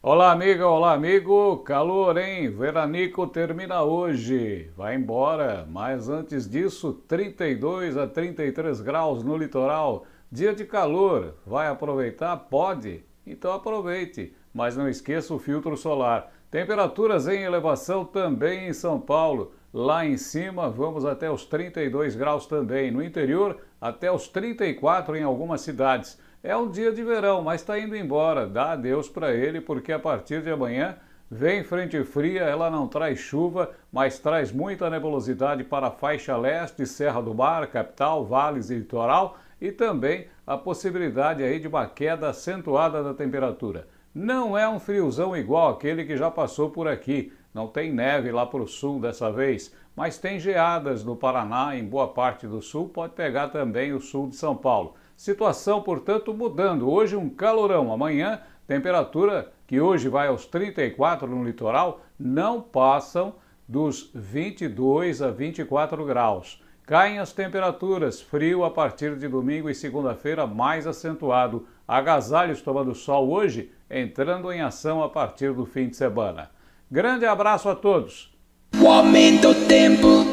[0.02, 1.58] Olá, amiga, olá, amigo.
[1.58, 2.50] Calor, hein?
[2.50, 4.72] Veranico termina hoje.
[4.74, 5.68] Vai embora.
[5.70, 10.06] Mas antes disso, 32 a 33 graus no litoral.
[10.32, 11.36] Dia de calor.
[11.46, 12.38] Vai aproveitar?
[12.38, 13.04] Pode.
[13.28, 14.34] Então aproveite.
[14.54, 16.32] Mas não esqueça o filtro solar.
[16.50, 19.52] Temperaturas em elevação também em São Paulo.
[19.74, 22.90] Lá em cima, vamos até os 32 graus também.
[22.90, 26.18] No interior, até os 34 em algumas cidades.
[26.44, 28.48] É um dia de verão, mas está indo embora.
[28.48, 30.98] Dá adeus para ele, porque a partir de amanhã
[31.32, 36.88] Vem frente fria, ela não traz chuva, mas traz muita nebulosidade para a faixa leste,
[36.88, 42.30] Serra do Mar, capital, vales e litoral e também a possibilidade aí de uma queda
[42.30, 43.88] acentuada da temperatura.
[44.12, 47.32] Não é um friozão igual aquele que já passou por aqui.
[47.54, 51.86] Não tem neve lá para o sul dessa vez, mas tem geadas no Paraná, em
[51.86, 54.96] boa parte do sul, pode pegar também o sul de São Paulo.
[55.20, 56.90] Situação, portanto, mudando.
[56.90, 63.36] Hoje um calorão, amanhã temperatura que hoje vai aos 34 no litoral, não passam
[63.68, 66.64] dos 22 a 24 graus.
[66.86, 71.68] Caem as temperaturas, frio a partir de domingo e segunda-feira mais acentuado.
[71.86, 76.50] Agasalhos tomando sol hoje, entrando em ação a partir do fim de semana.
[76.90, 78.34] Grande abraço a todos.
[78.82, 80.29] O aumento do tempo.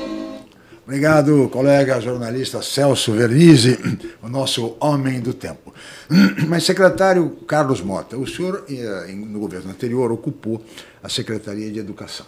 [0.86, 3.76] Obrigado, colega jornalista Celso Vernizzi,
[4.22, 5.74] o nosso homem do tempo.
[6.46, 10.64] Mas, secretário Carlos Mota, o senhor, eh, no governo anterior, ocupou
[11.02, 12.24] a Secretaria de Educação.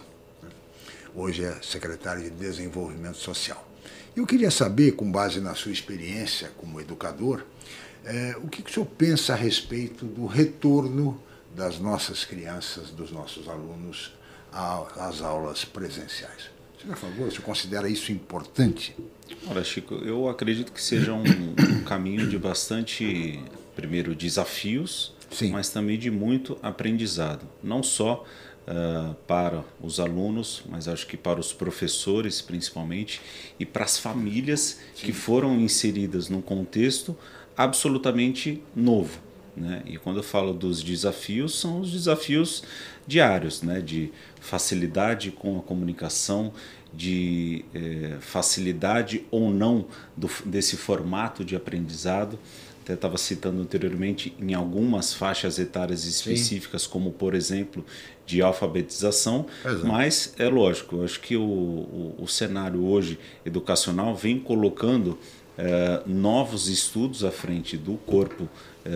[1.15, 3.65] Hoje é secretário de Desenvolvimento Social.
[4.13, 7.45] Eu queria saber, com base na sua experiência como educador,
[8.03, 11.17] é, o que o senhor pensa a respeito do retorno
[11.55, 14.13] das nossas crianças, dos nossos alunos,
[14.51, 16.58] às aulas presenciais.
[16.85, 18.95] Por favor, o senhor considera isso importante?
[19.47, 23.39] Olha, Chico, eu acredito que seja um, um caminho de bastante,
[23.75, 25.51] primeiro, desafios, Sim.
[25.51, 27.47] mas também de muito aprendizado.
[27.61, 28.25] Não só
[28.67, 33.21] uh, para os alunos, mas acho que para os professores principalmente
[33.59, 35.05] e para as famílias Sim.
[35.07, 37.15] que foram inseridas num contexto
[37.57, 39.19] absolutamente novo.
[39.59, 39.83] Né?
[39.85, 42.63] E quando eu falo dos desafios, são os desafios
[43.05, 43.81] diários, né?
[43.81, 46.53] de facilidade com a comunicação,
[46.91, 49.85] de eh, facilidade ou não
[50.17, 52.39] do, desse formato de aprendizado
[52.89, 56.89] até estava citando anteriormente, em algumas faixas etárias específicas, Sim.
[56.89, 57.85] como por exemplo
[58.25, 59.87] de alfabetização, Exato.
[59.87, 65.19] mas é lógico, eu acho que o, o, o cenário hoje educacional vem colocando
[65.57, 68.49] eh, novos estudos à frente do corpo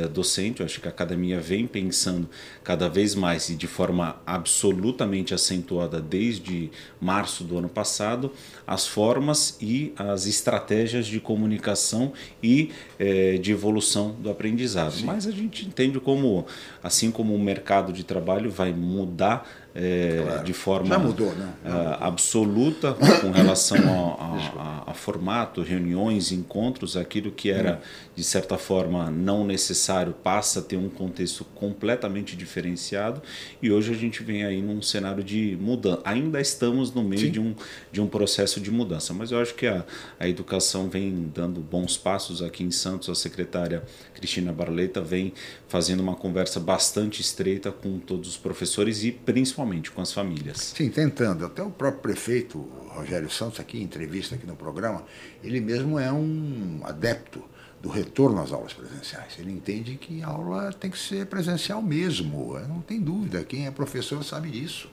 [0.07, 0.59] docente.
[0.59, 2.29] Eu acho que a academia vem pensando
[2.63, 8.31] cada vez mais e de forma absolutamente acentuada desde março do ano passado
[8.65, 14.93] as formas e as estratégias de comunicação e eh, de evolução do aprendizado.
[14.93, 15.05] Sim.
[15.05, 16.45] Mas a gente entende como,
[16.81, 20.43] assim como o mercado de trabalho vai mudar é, claro.
[20.43, 21.51] de forma mudou, né?
[21.65, 23.77] uh, absoluta com relação
[24.87, 27.81] a, formato, reuniões, encontros, aquilo que era
[28.15, 33.21] de certa forma não necessário passa a ter um contexto completamente diferenciado
[33.61, 36.01] e hoje a gente vem aí num cenário de mudança.
[36.05, 37.55] Ainda estamos no meio de um,
[37.91, 39.83] de um processo de mudança, mas eu acho que a,
[40.19, 43.83] a educação vem dando bons passos aqui em Santos, a secretária
[44.13, 45.33] Cristina Barleta vem
[45.67, 50.73] fazendo uma conversa bastante estreita com todos os professores e principalmente com as famílias.
[50.75, 51.45] Sim, tentando.
[51.45, 55.03] Até o próprio prefeito Rogério Santos, aqui em entrevista aqui no programa,
[55.43, 57.43] ele mesmo é um adepto
[57.81, 59.37] do retorno às aulas presenciais.
[59.39, 63.43] Ele entende que a aula tem que ser presencial mesmo, não tem dúvida.
[63.43, 64.89] Quem é professor sabe disso.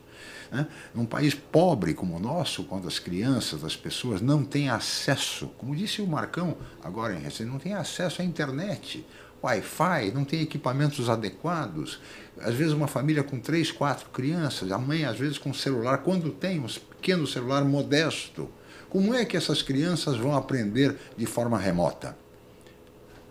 [0.50, 0.66] Né?
[0.94, 5.76] Num país pobre como o nosso, quando as crianças, as pessoas não têm acesso, como
[5.76, 9.06] disse o Marcão agora em recente, não têm acesso à internet,
[9.42, 12.00] Wi-Fi, não tem equipamentos adequados.
[12.40, 16.30] Às vezes uma família com três, quatro crianças, a mãe às vezes com celular, quando
[16.30, 18.50] tem um pequeno celular modesto,
[18.88, 22.16] como é que essas crianças vão aprender de forma remota?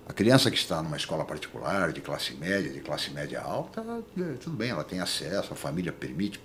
[0.08, 3.82] A criança que está numa escola particular, de classe média, de classe média alta,
[4.18, 6.42] é, tudo bem, ela tem acesso, a família permite,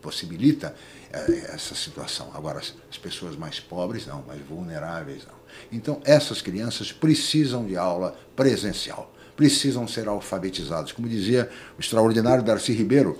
[0.00, 0.76] possibilita
[1.12, 2.30] é, essa situação.
[2.34, 5.39] Agora, as pessoas mais pobres não, mais vulneráveis não.
[5.72, 10.92] Então, essas crianças precisam de aula presencial, precisam ser alfabetizadas.
[10.92, 13.18] Como dizia o extraordinário Darcy Ribeiro,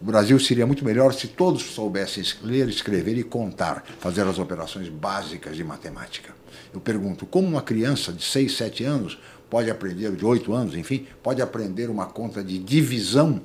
[0.00, 4.88] o Brasil seria muito melhor se todos soubessem ler, escrever e contar, fazer as operações
[4.88, 6.34] básicas de matemática.
[6.72, 11.06] Eu pergunto, como uma criança de 6, 7 anos pode aprender, de 8 anos, enfim,
[11.22, 13.40] pode aprender uma conta de divisão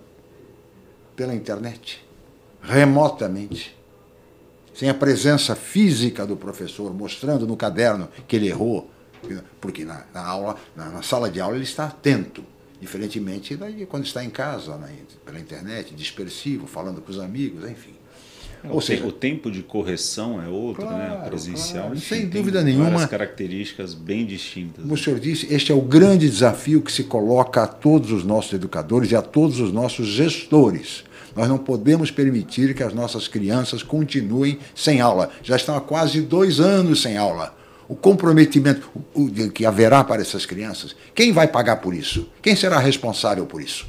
[1.16, 2.06] pela internet,
[2.62, 3.78] remotamente,
[4.74, 8.90] sem a presença física do professor, mostrando no caderno que ele errou,
[9.60, 12.44] porque na, na aula, na, na, sala de aula ele está atento,
[12.80, 14.80] diferentemente de quando está em casa,
[15.26, 18.02] pela internet, dispersivo, falando com os amigos, enfim.
[18.70, 20.90] Ou o seja, o tempo de correção é outro, né?
[20.90, 21.30] claro, né?
[21.30, 23.08] Presencial, claro, enfim, sem dúvida nenhuma.
[23.08, 24.84] características bem distintas.
[24.84, 28.24] Como o senhor disse, este é o grande desafio que se coloca a todos os
[28.24, 31.04] nossos educadores e a todos os nossos gestores.
[31.36, 35.30] Nós não podemos permitir que as nossas crianças continuem sem aula.
[35.44, 37.58] Já estão há quase dois anos sem aula.
[37.88, 38.90] O comprometimento
[39.54, 42.30] que haverá para essas crianças, quem vai pagar por isso?
[42.42, 43.86] Quem será responsável por isso?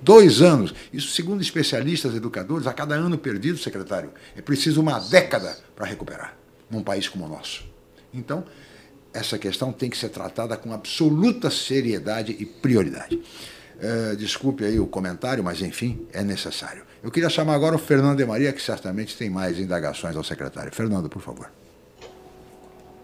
[0.00, 0.74] Dois anos.
[0.92, 6.36] Isso, segundo especialistas educadores, a cada ano perdido, secretário, é preciso uma década para recuperar
[6.70, 7.64] num país como o nosso.
[8.12, 8.44] Então,
[9.12, 13.20] essa questão tem que ser tratada com absoluta seriedade e prioridade.
[13.80, 16.82] É, desculpe aí o comentário, mas enfim, é necessário.
[17.02, 20.72] Eu queria chamar agora o Fernando de Maria, que certamente tem mais indagações ao secretário.
[20.74, 21.50] Fernando, por favor.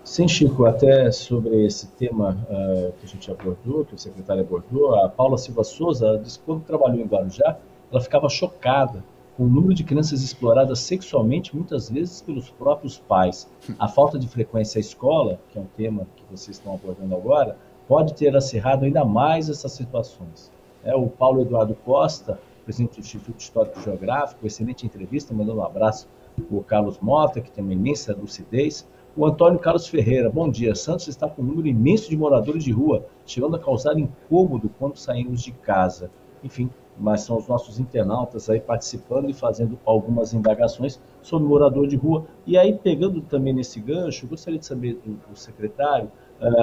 [0.05, 4.95] Sim, Chico, até sobre esse tema uh, que a gente abordou, que o secretário abordou,
[4.97, 7.57] a Paula Silva Souza disse que quando trabalhou em Guarujá,
[7.91, 9.05] ela ficava chocada
[9.37, 13.49] com o número de crianças exploradas sexualmente, muitas vezes pelos próprios pais.
[13.79, 17.57] A falta de frequência à escola, que é um tema que vocês estão abordando agora,
[17.89, 20.51] pode ter acirrado ainda mais essas situações.
[20.85, 26.09] É, o Paulo Eduardo Costa, presidente do Instituto Histórico Geográfico, excelente entrevista, mandando um abraço
[26.51, 28.89] o Carlos Mota, que tem uma imensa lucidez.
[29.17, 30.75] O Antônio Carlos Ferreira, bom dia.
[30.75, 34.97] Santos está com um número imenso de moradores de rua, chegando a causar incômodo quando
[34.97, 36.11] saímos de casa.
[36.43, 41.97] Enfim, mas são os nossos internautas aí participando e fazendo algumas indagações sobre morador de
[41.97, 42.27] rua.
[42.47, 46.11] E aí, pegando também nesse gancho, gostaria de saber do, do secretário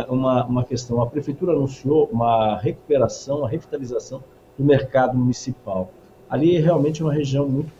[0.09, 1.01] uma, uma questão.
[1.01, 4.23] A prefeitura anunciou uma recuperação, a revitalização
[4.57, 5.89] do mercado municipal.
[6.29, 7.71] Ali é realmente uma região muito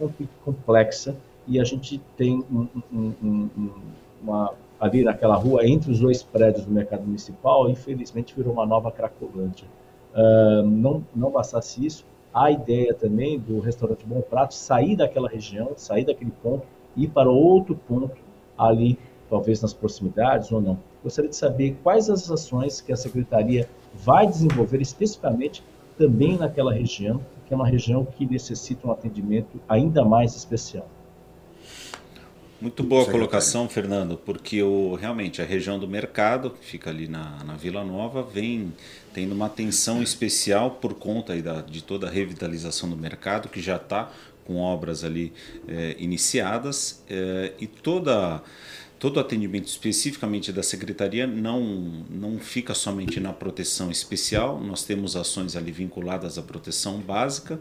[0.43, 1.15] complexa
[1.47, 3.69] e a gente tem um, um, um,
[4.21, 8.91] uma, ali naquela rua, entre os dois prédios do mercado municipal, infelizmente virou uma nova
[8.91, 9.67] Cracolândia.
[10.13, 15.73] Uh, não, não bastasse isso, a ideia também do restaurante Bom Prato sair daquela região,
[15.75, 18.17] sair daquele ponto e ir para outro ponto
[18.57, 18.97] ali,
[19.29, 20.77] talvez nas proximidades ou não.
[21.03, 25.63] Gostaria de saber quais as ações que a secretaria vai desenvolver especificamente
[25.97, 30.87] também naquela região, que é uma região que necessita um atendimento ainda mais especial.
[32.61, 37.07] Muito boa a colocação, Fernando, porque o, realmente a região do mercado, que fica ali
[37.07, 38.73] na, na Vila Nova, vem
[39.13, 43.61] tendo uma atenção especial por conta aí da, de toda a revitalização do mercado, que
[43.61, 44.11] já está
[44.45, 45.31] com obras ali
[45.69, 48.41] é, iniciadas, é, e toda
[48.99, 51.61] todo atendimento especificamente da secretaria não,
[52.09, 57.59] não fica somente na proteção especial, nós temos ações ali vinculadas à proteção básica,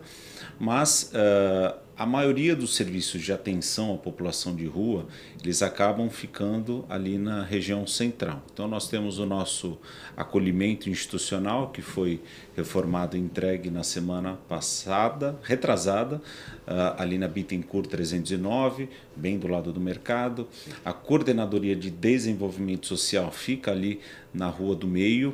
[0.59, 5.09] mas uh, a maioria dos serviços de atenção à população de rua,
[5.43, 8.41] eles acabam ficando ali na região central.
[8.53, 9.77] Então nós temos o nosso
[10.17, 12.21] acolhimento institucional, que foi
[12.57, 16.23] reformado e entregue na semana passada, retrasada,
[16.69, 20.47] uh, ali na Bittencourt 309, bem do lado do mercado.
[20.85, 23.99] A Coordenadoria de Desenvolvimento Social fica ali
[24.33, 25.31] na Rua do Meio.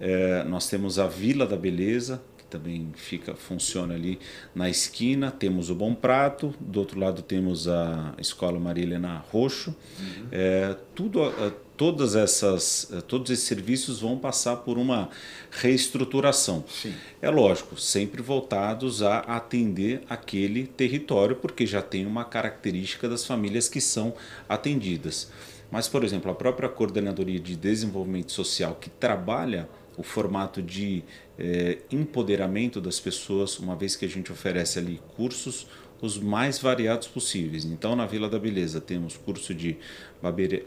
[0.00, 2.22] Uh, nós temos a Vila da Beleza,
[2.54, 4.18] também fica funciona ali
[4.54, 5.30] na esquina.
[5.30, 9.74] Temos o Bom Prato, do outro lado temos a Escola Maria Helena Roxo.
[9.98, 10.28] Uhum.
[10.30, 15.08] É, tudo, é, todas essas, é, todos esses serviços vão passar por uma
[15.50, 16.64] reestruturação.
[16.68, 16.94] Sim.
[17.20, 23.68] É lógico, sempre voltados a atender aquele território, porque já tem uma característica das famílias
[23.68, 24.14] que são
[24.48, 25.30] atendidas.
[25.72, 31.04] Mas, por exemplo, a própria Coordenadoria de Desenvolvimento Social, que trabalha o formato de
[31.38, 35.66] é, empoderamento das pessoas, uma vez que a gente oferece ali cursos
[36.00, 37.64] os mais variados possíveis.
[37.64, 39.78] Então, na Vila da Beleza, temos curso de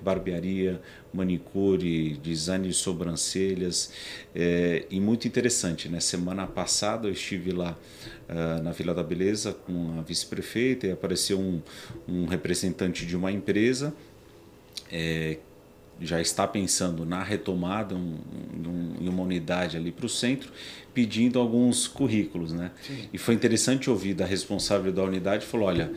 [0.01, 0.81] barbearia,
[1.13, 3.93] manicure, design de sobrancelhas,
[4.33, 5.99] é, e muito interessante, né?
[5.99, 7.77] Semana passada eu estive lá
[8.29, 11.61] uh, na Vila da Beleza com a vice-prefeita e apareceu um,
[12.07, 13.93] um representante de uma empresa
[14.91, 15.37] é,
[16.01, 18.17] já está pensando na retomada um,
[18.65, 20.51] um, em uma unidade ali para o centro,
[20.93, 22.71] pedindo alguns currículos, né?
[22.81, 23.09] Sim.
[23.13, 25.91] E foi interessante ouvir da responsável da unidade, falou, olha,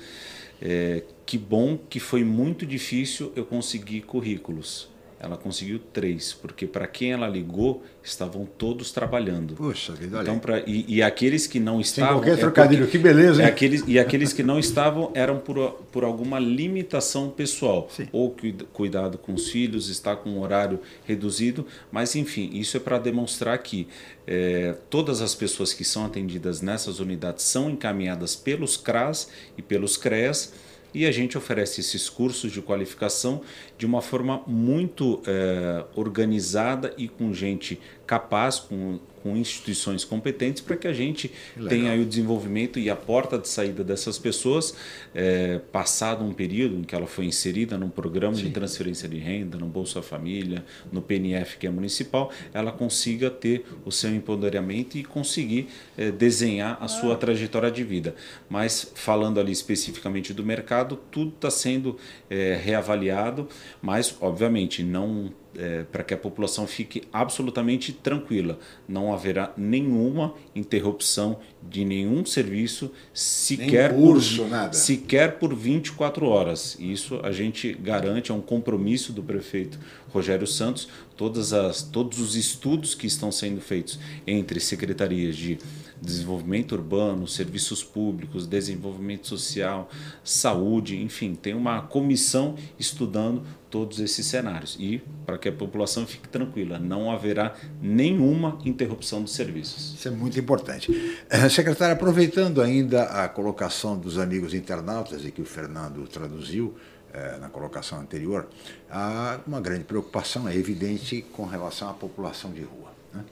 [0.60, 4.89] é, que bom que foi muito difícil eu conseguir currículos
[5.22, 9.54] ela conseguiu três, porque para quem ela ligou, estavam todos trabalhando.
[9.54, 12.14] Puxa vida, então, pra, e, e, aqueles que não estavam.
[12.14, 13.46] Sem qualquer é trocadilho, que beleza, hein?
[13.46, 17.86] É aqueles, e aqueles que não estavam eram por, por alguma limitação pessoal.
[17.94, 18.08] Sim.
[18.10, 18.34] Ou
[18.72, 21.66] cuidado com os filhos, está com um horário reduzido.
[21.92, 23.86] Mas, enfim, isso é para demonstrar que
[24.26, 29.98] é, todas as pessoas que são atendidas nessas unidades são encaminhadas pelos CRAS e pelos
[29.98, 33.42] CREAS e a gente oferece esses cursos de qualificação
[33.78, 40.76] de uma forma muito é, organizada e com gente capaz, com, com instituições competentes, para
[40.76, 41.68] que a gente Legal.
[41.68, 44.74] tenha o desenvolvimento e a porta de saída dessas pessoas,
[45.14, 48.44] é, passado um período em que ela foi inserida num programa Sim.
[48.44, 53.64] de transferência de renda, no Bolsa Família, no PNF, que é municipal, ela consiga ter
[53.84, 57.16] o seu empoderamento e conseguir é, desenhar a sua ah.
[57.16, 58.14] trajetória de vida.
[58.48, 61.96] Mas, falando ali especificamente do mercado, tudo está sendo
[62.28, 63.48] é, reavaliado,
[63.82, 68.58] mas, obviamente, não é, para que a população fique absolutamente tranquila.
[68.88, 74.72] Não haverá nenhuma interrupção de nenhum serviço, sequer, curso, por, nada.
[74.72, 76.76] sequer por 24 horas.
[76.78, 79.78] Isso a gente garante, é um compromisso do prefeito
[80.08, 85.58] Rogério Santos, todas as, todos os estudos que estão sendo feitos entre secretarias de
[86.00, 89.90] desenvolvimento urbano, serviços públicos, desenvolvimento social,
[90.24, 96.28] saúde, enfim, tem uma comissão estudando todos esses cenários e para que a população fique
[96.28, 99.94] tranquila, não haverá nenhuma interrupção dos serviços.
[99.94, 100.90] Isso é muito importante.
[101.30, 106.74] Eh, secretário, aproveitando ainda a colocação dos amigos internautas e que o Fernando traduziu
[107.12, 108.48] eh, na colocação anterior,
[108.90, 112.90] há uma grande preocupação, é evidente, com relação à população de rua.
[113.14, 113.24] Né?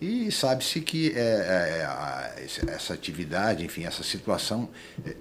[0.00, 1.86] E sabe-se que é,
[2.38, 4.68] é, essa atividade, enfim, essa situação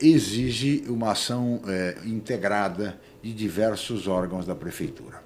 [0.02, 5.20] exige uma ação é, integrada de diversos órgãos da prefeitura.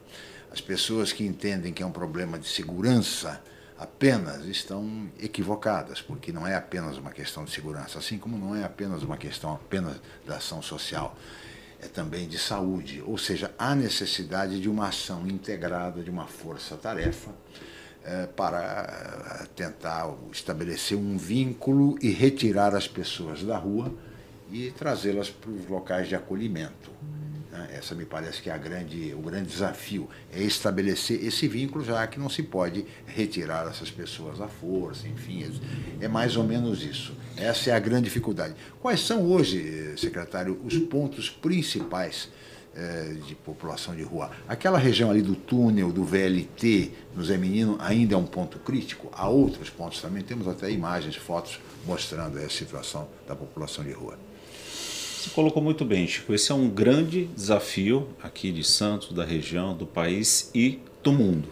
[0.49, 3.41] As pessoas que entendem que é um problema de segurança
[3.77, 8.63] apenas estão equivocadas, porque não é apenas uma questão de segurança, assim como não é
[8.63, 11.17] apenas uma questão apenas da ação social,
[11.81, 17.31] é também de saúde, ou seja, há necessidade de uma ação integrada, de uma força-tarefa
[18.05, 23.93] é, para tentar estabelecer um vínculo e retirar as pessoas da rua
[24.49, 26.89] e trazê-las para os locais de acolhimento.
[27.59, 27.69] Né?
[27.73, 32.07] Essa me parece que é a grande, o grande desafio, é estabelecer esse vínculo, já
[32.07, 35.45] que não se pode retirar essas pessoas à força, enfim,
[35.99, 37.13] é mais ou menos isso.
[37.35, 38.55] Essa é a grande dificuldade.
[38.81, 42.29] Quais são hoje, secretário, os pontos principais
[42.75, 44.31] é, de população de rua.
[44.47, 49.09] Aquela região ali do túnel, do VLT, no Zé Menino, ainda é um ponto crítico.
[49.11, 54.17] Há outros pontos também, temos até imagens, fotos mostrando a situação da população de rua.
[55.19, 56.33] Você colocou muito bem, Chico.
[56.33, 61.49] Esse é um grande desafio aqui de Santos, da região, do país e do mundo.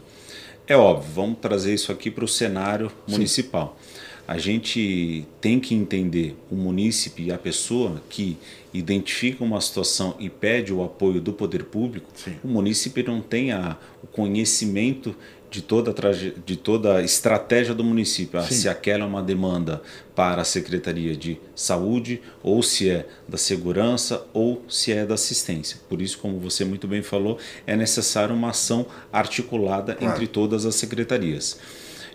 [0.65, 3.77] É óbvio, vamos trazer isso aqui para o cenário municipal.
[3.77, 3.97] Sim.
[4.25, 8.37] A gente tem que entender o munícipe e a pessoa que
[8.73, 12.09] identifica uma situação e pede o apoio do poder público.
[12.15, 12.37] Sim.
[12.41, 15.13] O munícipe não tem a, o conhecimento
[15.49, 16.13] de toda, a
[16.45, 18.39] de toda a estratégia do município.
[18.39, 19.81] Ah, se aquela é uma demanda
[20.15, 25.77] para a Secretaria de Saúde, ou se é da Segurança, ou se é da Assistência.
[25.87, 30.13] Por isso, como você muito bem falou, é necessário uma ação articulada claro.
[30.13, 31.59] entre todas as secretarias.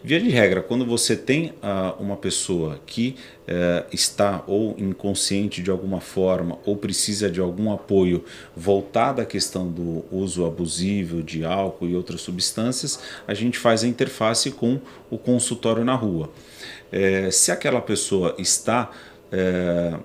[0.04, 5.70] Via de regra, quando você tem uh, uma pessoa que uh, está ou inconsciente de
[5.70, 8.24] alguma forma ou precisa de algum apoio
[8.56, 12.98] voltado à questão do uso abusivo de álcool e outras substâncias,
[13.28, 16.30] a gente faz a interface com o consultório na rua.
[16.92, 18.90] Uh, se aquela pessoa está
[19.32, 19.98] eh,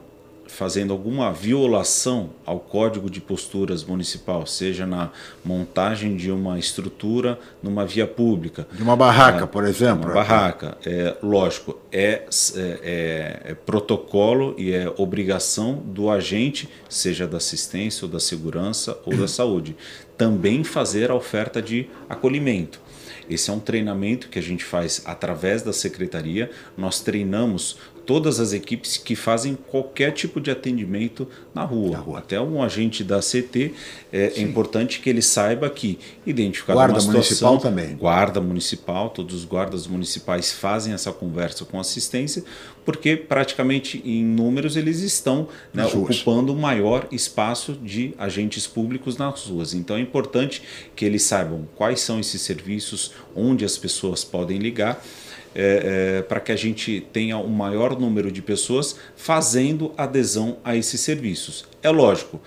[0.48, 5.12] fazendo alguma violação ao Código de Posturas Municipal, seja na
[5.44, 8.68] montagem de uma estrutura numa via pública.
[8.72, 10.06] De uma barraca, é, por exemplo.
[10.06, 12.26] Uma barraca, é, lógico, é,
[12.56, 19.16] é, é, protocolo e é obrigação do agente, seja da assistência ou da segurança ou
[19.16, 19.76] da saúde,
[20.18, 22.88] também fazer a oferta de acolhimento.
[23.30, 26.50] Esse é um treinamento que a gente faz através da secretaria.
[26.78, 27.78] Nós treinamos
[28.08, 31.92] todas as equipes que fazem qualquer tipo de atendimento na rua.
[31.92, 32.20] Na rua.
[32.20, 33.74] Até um agente da CT
[34.14, 37.96] é, é, importante que ele saiba que identificar guarda uma situação, municipal também.
[37.98, 42.46] Guarda municipal, todos os guardas municipais fazem essa conversa com assistência,
[42.86, 49.44] porque praticamente em números eles estão né, ocupando o maior espaço de agentes públicos nas
[49.48, 49.74] ruas.
[49.74, 50.64] Então é importante
[50.96, 55.04] que eles saibam quais são esses serviços, onde as pessoas podem ligar
[55.60, 60.76] é, é, para que a gente tenha um maior número de pessoas fazendo adesão a
[60.76, 61.66] esses serviços.
[61.82, 62.40] É lógico,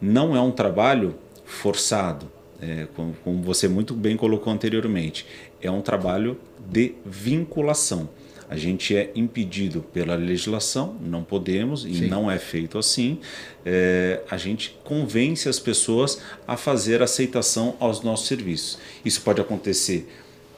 [0.00, 2.28] não é um trabalho forçado,
[2.60, 5.24] é, como, como você muito bem colocou anteriormente,
[5.62, 6.36] é um trabalho
[6.68, 8.08] de vinculação.
[8.50, 12.08] A gente é impedido pela legislação, não podemos e Sim.
[12.08, 13.20] não é feito assim.
[13.64, 18.78] É, a gente convence as pessoas a fazer aceitação aos nossos serviços.
[19.04, 20.08] Isso pode acontecer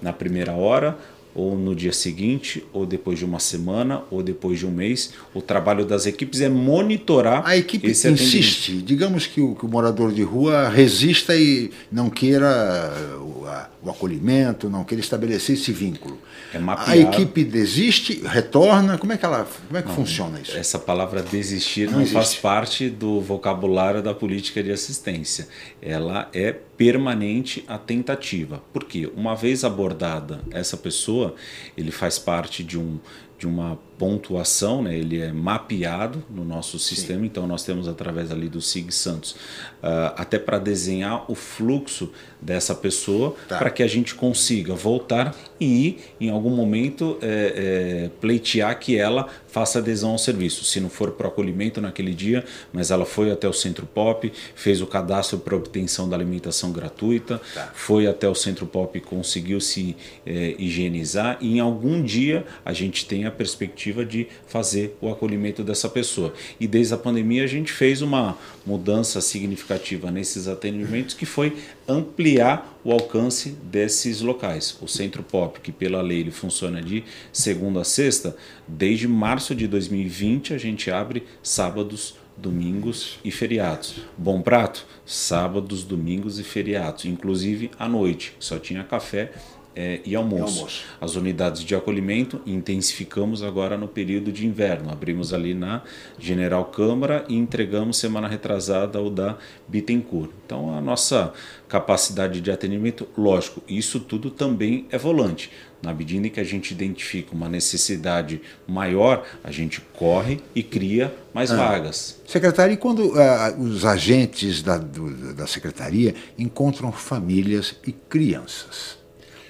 [0.00, 0.96] na primeira hora,
[1.34, 5.12] ou no dia seguinte, ou depois de uma semana, ou depois de um mês.
[5.34, 7.42] O trabalho das equipes é monitorar.
[7.46, 8.82] A equipe insiste.
[8.82, 13.90] Digamos que o, que o, morador de rua resista e não queira o, a, o
[13.90, 16.18] acolhimento, não queira estabelecer esse vínculo.
[16.52, 18.98] É a equipe desiste, retorna.
[18.98, 20.56] Como é que ela, como é que não, funciona isso?
[20.56, 25.46] Essa palavra desistir não, não faz parte do vocabulário da política de assistência.
[25.80, 28.62] Ela é permanente a tentativa.
[28.72, 31.34] Porque uma vez abordada essa pessoa,
[31.76, 32.98] ele faz parte de um
[33.38, 34.96] de uma pontuação, né?
[34.96, 37.26] ele é mapeado no nosso sistema, Sim.
[37.26, 42.74] então nós temos através ali do SIG Santos, uh, até para desenhar o fluxo dessa
[42.74, 43.58] pessoa, tá.
[43.58, 49.28] para que a gente consiga voltar e em algum momento é, é, pleitear que ela
[49.46, 50.64] faça adesão ao serviço.
[50.64, 52.42] Se não for para acolhimento naquele dia,
[52.72, 57.38] mas ela foi até o Centro Pop, fez o cadastro para obtenção da alimentação gratuita,
[57.52, 57.70] tá.
[57.74, 59.94] foi até o Centro Pop e conseguiu se
[60.24, 65.62] é, higienizar, e em algum dia a gente tem a perspectiva de fazer o acolhimento
[65.62, 66.32] dessa pessoa.
[66.58, 68.36] E desde a pandemia a gente fez uma
[68.66, 71.56] mudança significativa nesses atendimentos que foi
[71.88, 74.76] ampliar o alcance desses locais.
[74.80, 78.36] O Centro Pop, que pela lei ele funciona de segunda a sexta,
[78.66, 83.96] desde março de 2020 a gente abre sábados domingos e feriados.
[84.16, 89.32] Bom Prato, sábados, domingos e feriados, inclusive à noite, só tinha café
[89.74, 90.56] é, e, almoço.
[90.56, 90.84] e, almoço.
[91.00, 94.90] As unidades de acolhimento intensificamos agora no período de inverno.
[94.90, 95.82] Abrimos ali na
[96.18, 99.36] General Câmara e entregamos semana retrasada o da
[99.68, 100.30] Bittencourt.
[100.44, 101.32] Então a nossa
[101.68, 105.50] capacidade de atendimento, lógico, isso tudo também é volante.
[105.82, 111.14] Na medida em que a gente identifica uma necessidade maior, a gente corre e cria
[111.32, 111.56] mais ah.
[111.56, 112.20] vagas.
[112.26, 118.99] Secretário, e quando uh, os agentes da, do, da secretaria encontram famílias e crianças?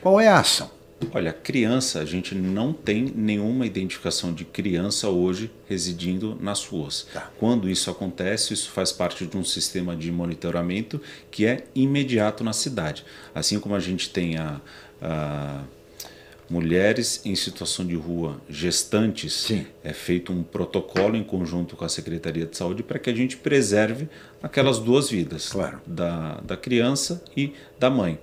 [0.00, 0.70] Qual é a ação?
[1.12, 7.06] Olha, criança, a gente não tem nenhuma identificação de criança hoje residindo nas ruas.
[7.12, 7.30] Tá.
[7.38, 12.52] Quando isso acontece, isso faz parte de um sistema de monitoramento que é imediato na
[12.52, 13.04] cidade.
[13.34, 14.60] Assim como a gente tem a,
[15.00, 15.64] a
[16.50, 19.66] mulheres em situação de rua gestantes, Sim.
[19.82, 23.36] é feito um protocolo em conjunto com a Secretaria de Saúde para que a gente
[23.36, 24.08] preserve
[24.42, 25.80] aquelas duas vidas, claro.
[25.86, 28.18] da, da criança e da mãe.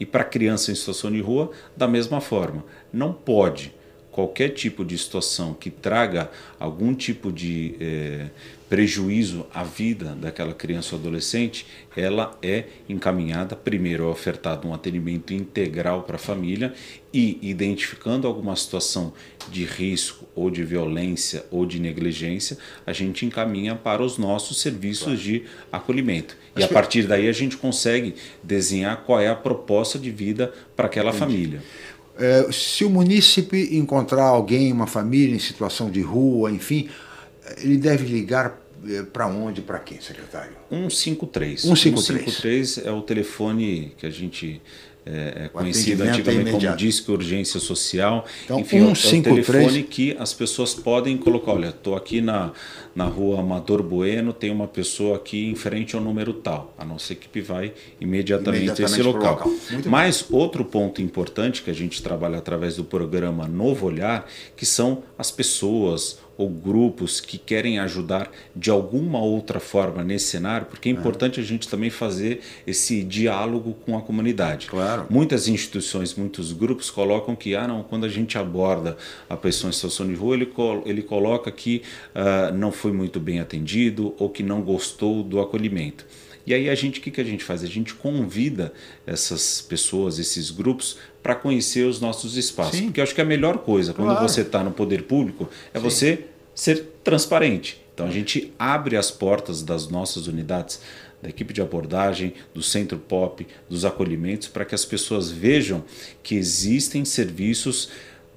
[0.00, 2.64] E para criança em situação de rua, da mesma forma.
[2.92, 3.72] Não pode
[4.10, 8.30] qualquer tipo de situação que traga algum tipo de eh,
[8.70, 11.66] prejuízo à vida daquela criança ou adolescente,
[11.96, 16.72] ela é encaminhada primeiro é ofertado um atendimento integral para a família
[17.12, 19.12] e identificando alguma situação
[19.50, 22.56] de risco ou de violência ou de negligência,
[22.86, 25.18] a gente encaminha para os nossos serviços claro.
[25.18, 25.42] de
[25.72, 26.36] acolhimento.
[26.56, 30.86] E a partir daí a gente consegue desenhar qual é a proposta de vida para
[30.86, 31.24] aquela Entendi.
[31.24, 31.62] família.
[32.16, 36.88] É, se o munícipe encontrar alguém, uma família em situação de rua, enfim,
[37.58, 40.52] ele deve ligar é, para onde, para quem, secretário?
[40.70, 41.62] 153.
[41.62, 42.68] 153.
[42.68, 44.60] 153 é o telefone que a gente
[45.04, 48.24] é, é conhecido antigamente como Disque Urgência Social.
[48.44, 49.26] Então, Enfim, 153...
[49.26, 52.52] é o telefone que as pessoas podem colocar, olha, estou aqui na,
[52.94, 56.74] na rua Amador Bueno, tem uma pessoa aqui em frente ao número tal.
[56.78, 59.48] A nossa equipe vai imediatamente, imediatamente a esse local.
[59.48, 59.52] local.
[59.86, 65.02] Mas outro ponto importante que a gente trabalha através do programa Novo Olhar, que são
[65.18, 70.92] as pessoas, ou grupos que querem ajudar de alguma outra forma nesse cenário, porque é
[70.92, 74.66] importante a gente também fazer esse diálogo com a comunidade.
[74.66, 75.06] Claro.
[75.10, 78.96] Muitas instituições, muitos grupos colocam que, ah, não, quando a gente aborda
[79.28, 80.50] a pessoa em situação de rua, ele,
[80.86, 81.82] ele coloca que
[82.14, 86.06] uh, não foi muito bem atendido ou que não gostou do acolhimento.
[86.46, 87.62] E aí a gente, o que, que a gente faz?
[87.62, 88.72] A gente convida
[89.06, 92.78] essas pessoas, esses grupos, para conhecer os nossos espaços.
[92.78, 92.86] Sim.
[92.86, 94.28] Porque eu acho que a melhor coisa quando claro.
[94.28, 95.84] você está no poder público é Sim.
[95.84, 96.24] você
[96.54, 97.80] ser transparente.
[97.94, 100.80] Então a gente abre as portas das nossas unidades,
[101.22, 105.84] da equipe de abordagem, do centro pop, dos acolhimentos, para que as pessoas vejam
[106.22, 107.90] que existem serviços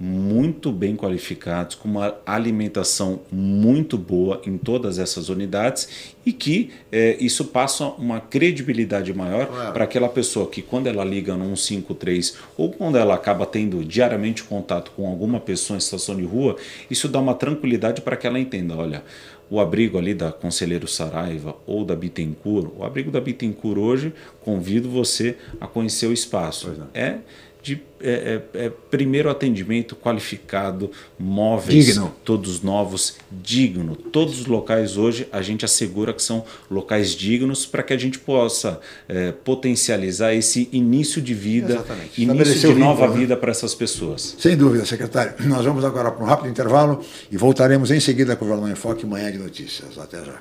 [0.04, 7.16] muito bem qualificados, com uma alimentação muito boa em todas essas unidades e que é,
[7.22, 12.70] isso passa uma credibilidade maior para aquela pessoa que quando ela liga no 153 ou
[12.70, 16.58] quando ela acaba tendo diariamente contato com alguma pessoa em situação de rua,
[16.92, 19.06] isso dá uma tranquilidade para que ela entenda, olha,
[19.50, 24.90] o abrigo ali da Conselheiro Saraiva ou da Bittencourt, o abrigo da Bittencourt hoje, convido
[24.90, 26.74] você a conhecer o espaço.
[26.94, 27.20] É
[27.64, 32.14] de é, é, é, primeiro atendimento qualificado, móveis, digno.
[32.26, 33.96] todos novos, digno.
[33.96, 38.20] Todos os locais hoje a gente assegura que são locais dignos para que a gente
[38.20, 42.22] possa é, potencializar esse início de vida, Exatamente.
[42.22, 43.16] início de nova né?
[43.18, 44.36] vida para essas pessoas.
[44.38, 45.36] Sem dúvida, secretário.
[45.48, 47.02] Nós vamos agora para um rápido intervalo
[47.32, 49.98] e voltaremos em seguida com o Jornal em Foque Manhã de Notícias.
[49.98, 50.38] Até já.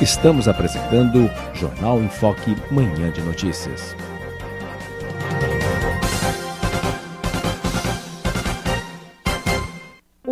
[0.00, 3.94] Estamos apresentando Jornal em Foque Manhã de Notícias.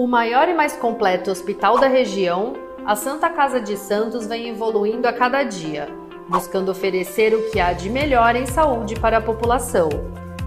[0.08, 2.54] Maior e mais completo hospital da região,
[2.86, 5.86] a Santa Casa de Santos vem evoluindo a cada dia,
[6.26, 9.90] buscando oferecer o que há de melhor em saúde para a população.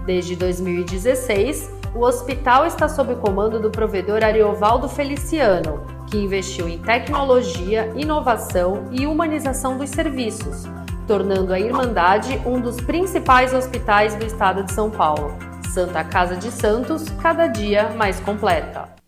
[0.04, 6.80] Desde 2016, o hospital está sob o comando do provedor Ariovaldo Feliciano, que investiu em
[6.80, 10.64] tecnologia, inovação e humanização dos serviços,
[11.06, 15.32] tornando a Irmandade um dos principais hospitais do estado de São Paulo.
[15.72, 19.01] Santa Casa de Santos, cada dia mais completa.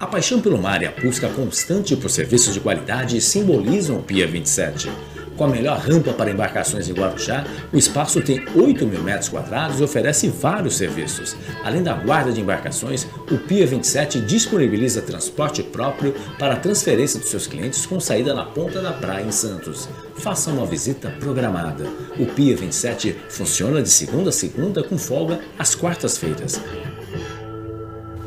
[0.00, 4.26] A paixão pelo mar e a busca constante por serviços de qualidade simbolizam o Pia
[4.26, 4.90] 27.
[5.36, 9.78] Com a melhor rampa para embarcações em Guarujá, o espaço tem 8 mil metros quadrados
[9.78, 11.36] e oferece vários serviços.
[11.62, 17.28] Além da guarda de embarcações, o Pia 27 disponibiliza transporte próprio para a transferência dos
[17.28, 19.86] seus clientes com saída na ponta da praia em Santos.
[20.16, 21.84] Faça uma visita programada.
[22.18, 26.58] O Pia 27 funciona de segunda a segunda com folga às quartas-feiras.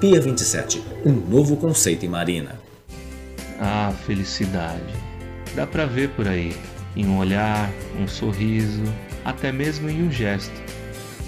[0.04, 2.60] Pia 27, um novo conceito em marina.
[3.58, 4.94] Ah, felicidade.
[5.56, 6.54] Dá pra ver por aí
[6.94, 8.84] em um olhar, um sorriso,
[9.24, 10.62] até mesmo em um gesto.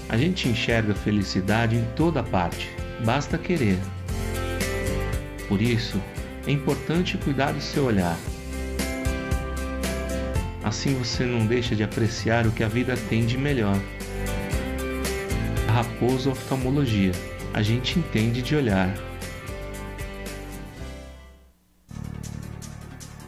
[0.10, 2.70] A gente enxerga felicidade em toda parte,
[3.06, 3.80] basta querer.
[5.48, 5.98] Por isso,
[6.46, 8.20] é importante cuidar do seu olhar.
[10.62, 13.80] Assim você não deixa de apreciar o que a vida tem de melhor.
[15.66, 17.14] Raposo Oftalmologia.
[17.56, 18.94] A gente entende de olhar.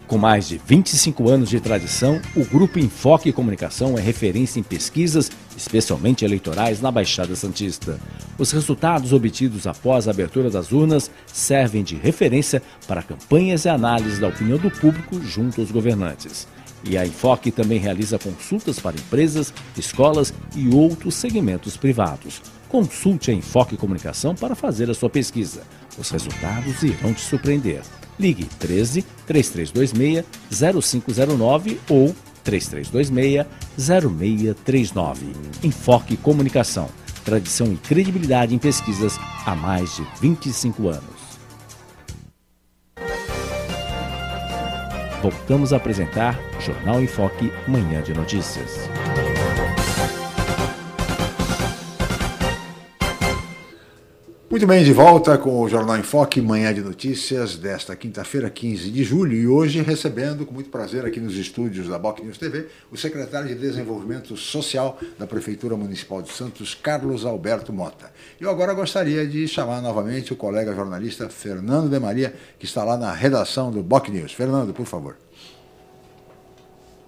[0.06, 5.32] Com mais de 25 anos de tradição, o Grupo Enfoque Comunicação é referência em pesquisas,
[5.56, 8.02] especialmente eleitorais, na Baixada Santista.
[8.38, 14.20] Os resultados obtidos após a abertura das urnas servem de referência para campanhas e análises
[14.20, 16.46] da opinião do público junto aos governantes.
[16.84, 22.42] E a Enfoque também realiza consultas para empresas, escolas e outros segmentos privados.
[22.70, 25.64] Consulte a Enfoque Comunicação para fazer a sua pesquisa.
[25.98, 27.82] Os resultados irão te surpreender.
[28.20, 30.26] Ligue 13 3326
[30.84, 33.46] 0509 ou 3326
[33.78, 35.26] 0639.
[35.64, 36.90] Enfoque Comunicação.
[37.24, 41.27] Tradição e credibilidade em pesquisas há mais de 25 anos.
[45.22, 48.88] Voltamos a apresentar Jornal em Foque, Manhã de Notícias.
[54.58, 58.90] Muito bem, de volta com o Jornal em Foque, manhã de notícias desta quinta-feira, 15
[58.90, 62.66] de julho, e hoje recebendo com muito prazer aqui nos estúdios da Boc News TV
[62.92, 68.12] o secretário de Desenvolvimento Social da Prefeitura Municipal de Santos, Carlos Alberto Mota.
[68.42, 72.98] Eu agora gostaria de chamar novamente o colega jornalista Fernando de Maria, que está lá
[72.98, 74.34] na redação do Boc News.
[74.34, 75.18] Fernando, por favor.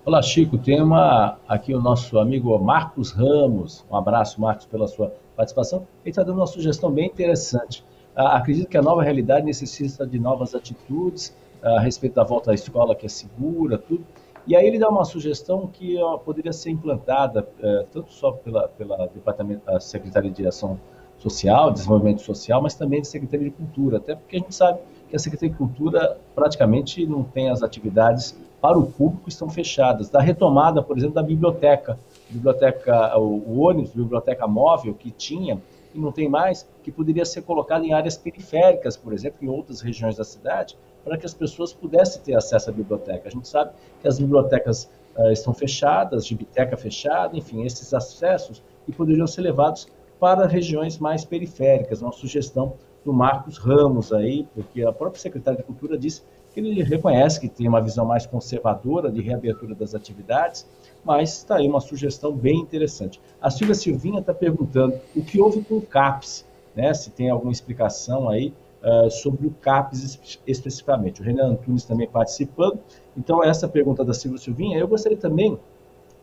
[0.05, 0.55] Olá, Chico.
[0.59, 3.83] Tem uma, aqui o nosso amigo Marcos Ramos.
[3.91, 5.87] Um abraço, Marcos, pela sua participação.
[6.03, 7.83] Ele está dando uma sugestão bem interessante.
[8.13, 11.33] Ah, acredito que a nova realidade necessita de novas atitudes
[11.63, 14.05] ah, a respeito da volta à escola, que é segura, tudo.
[14.45, 18.67] E aí ele dá uma sugestão que ó, poderia ser implantada eh, tanto só pela,
[18.69, 20.79] pela departamento, a Secretaria de Ação
[21.19, 25.15] Social, Desenvolvimento Social, mas também de Secretaria de Cultura, até porque a gente sabe que
[25.15, 30.09] a Secretaria de Cultura praticamente não tem as atividades para o público estão fechadas.
[30.09, 31.99] Da retomada, por exemplo, da biblioteca,
[32.29, 35.61] biblioteca o, ônibus, biblioteca móvel que tinha
[35.93, 39.81] e não tem mais, que poderia ser colocado em áreas periféricas, por exemplo, em outras
[39.81, 43.27] regiões da cidade, para que as pessoas pudessem ter acesso à biblioteca.
[43.27, 43.71] A gente sabe
[44.01, 49.41] que as bibliotecas uh, estão fechadas, de biblioteca fechada, enfim, esses acessos e poderiam ser
[49.41, 49.87] levados
[50.19, 52.01] para regiões mais periféricas.
[52.01, 52.73] Uma sugestão
[53.03, 56.21] do Marcos Ramos aí, porque a própria secretária de Cultura disse
[56.53, 60.67] que ele reconhece que tem uma visão mais conservadora de reabertura das atividades,
[61.03, 63.21] mas está aí uma sugestão bem interessante.
[63.41, 66.45] A Silvia Silvinha está perguntando o que houve com o CAPS,
[66.75, 66.93] né?
[66.93, 71.21] se tem alguma explicação aí uh, sobre o CAPS especificamente.
[71.21, 72.79] O Renan Antunes também participando.
[73.17, 75.57] Então, essa pergunta da Silvia Silvinha, eu gostaria também,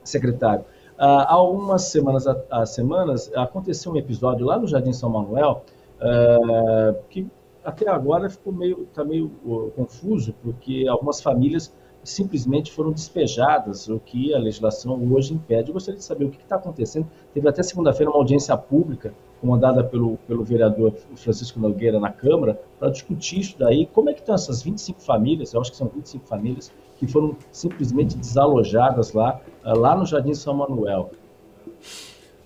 [0.05, 5.64] secretário, uh, há algumas semanas, a, semanas aconteceu um episódio lá no Jardim São Manuel
[6.01, 7.27] uh, que
[7.64, 9.29] até agora ficou meio, tá meio
[9.74, 11.74] confuso, porque algumas famílias
[12.09, 15.71] simplesmente foram despejadas, o que a legislação hoje impede.
[15.71, 17.07] Eu gostaria de saber o que está acontecendo.
[17.35, 22.91] Teve até segunda-feira uma audiência pública, comandada pelo, pelo vereador Francisco Nogueira na Câmara, para
[22.91, 23.87] discutir isso daí.
[23.87, 27.37] Como é que estão essas 25 famílias, eu acho que são 25 famílias, que foram
[27.53, 31.11] simplesmente desalojadas lá, lá no Jardim São Manuel?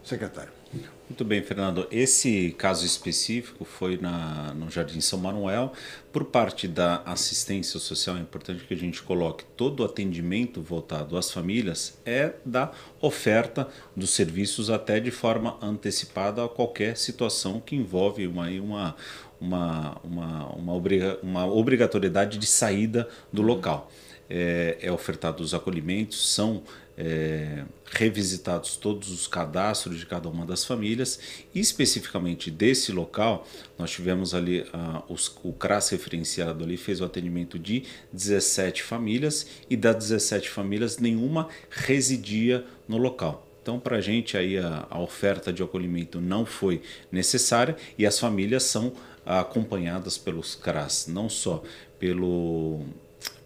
[0.03, 0.60] Secretário.
[0.73, 1.89] Muito bem, Fernando.
[1.91, 5.73] Esse caso específico foi na, no Jardim São Manuel.
[6.13, 11.17] Por parte da assistência social, é importante que a gente coloque todo o atendimento voltado
[11.17, 13.67] às famílias é da oferta
[13.97, 18.97] dos serviços até de forma antecipada a qualquer situação que envolve uma, uma,
[19.41, 23.91] uma, uma, uma, obriga, uma obrigatoriedade de saída do local.
[24.31, 26.63] é, é ofertado os acolhimentos, são
[26.97, 31.19] é, revisitados todos os cadastros de cada uma das famílias
[31.55, 33.47] especificamente desse local
[33.79, 39.47] nós tivemos ali uh, os, o CRAS referenciado ali fez o atendimento de 17 famílias
[39.69, 43.47] e das 17 famílias nenhuma residia no local.
[43.63, 46.83] Então, para a gente, aí a, oferta de acolhimento não foi
[47.13, 48.93] necessária e as famílias são
[49.25, 51.63] acompanhadas pelos CRAS, não só
[51.99, 52.81] pelo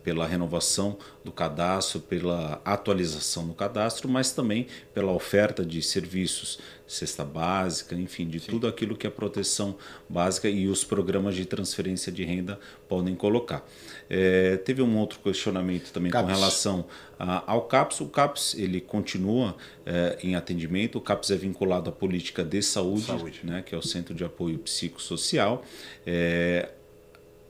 [0.04, 7.24] pela renovação do cadastro, pela atualização do cadastro, mas também pela oferta de serviços, cesta
[7.24, 8.50] básica, enfim, de Sim.
[8.50, 9.74] tudo aquilo que a proteção
[10.06, 13.66] básica e os programas de transferência de renda podem colocar.
[14.10, 16.28] É, teve um outro questionamento também CAPS.
[16.28, 16.84] com relação
[17.18, 18.02] a, ao CAPS.
[18.02, 20.98] O CAPS ele continua é, em atendimento.
[20.98, 23.40] O CAPS é vinculado à política de saúde, saúde.
[23.42, 25.64] Né, que é o Centro de Apoio Psicossocial.
[26.06, 26.68] É,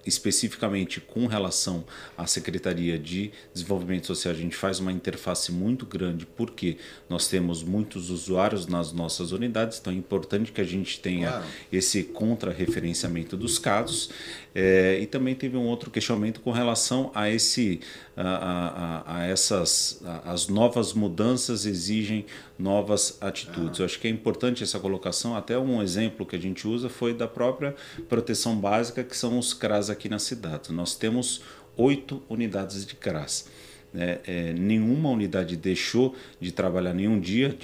[0.07, 1.85] especificamente com relação
[2.17, 6.77] à Secretaria de Desenvolvimento Social, a gente faz uma interface muito grande porque
[7.09, 11.45] nós temos muitos usuários nas nossas unidades, então é importante que a gente tenha claro.
[11.73, 14.11] esse contra-referenciamento dos casos.
[14.55, 17.81] É, e também teve um outro questionamento com relação a esse
[18.17, 22.25] a, a, a essas a, as novas mudanças exigem
[22.57, 23.81] novas atitudes.
[23.81, 25.37] Eu acho que é importante essa colocação.
[25.37, 27.75] Até um exemplo que a gente usa foi da própria
[28.09, 30.73] proteção básica, que são os CRAS aqui na cidade.
[30.73, 31.41] Nós temos
[31.77, 33.49] oito unidades de CRAS.
[33.95, 34.19] Né?
[34.27, 37.57] É, nenhuma unidade deixou de trabalhar nenhum dia,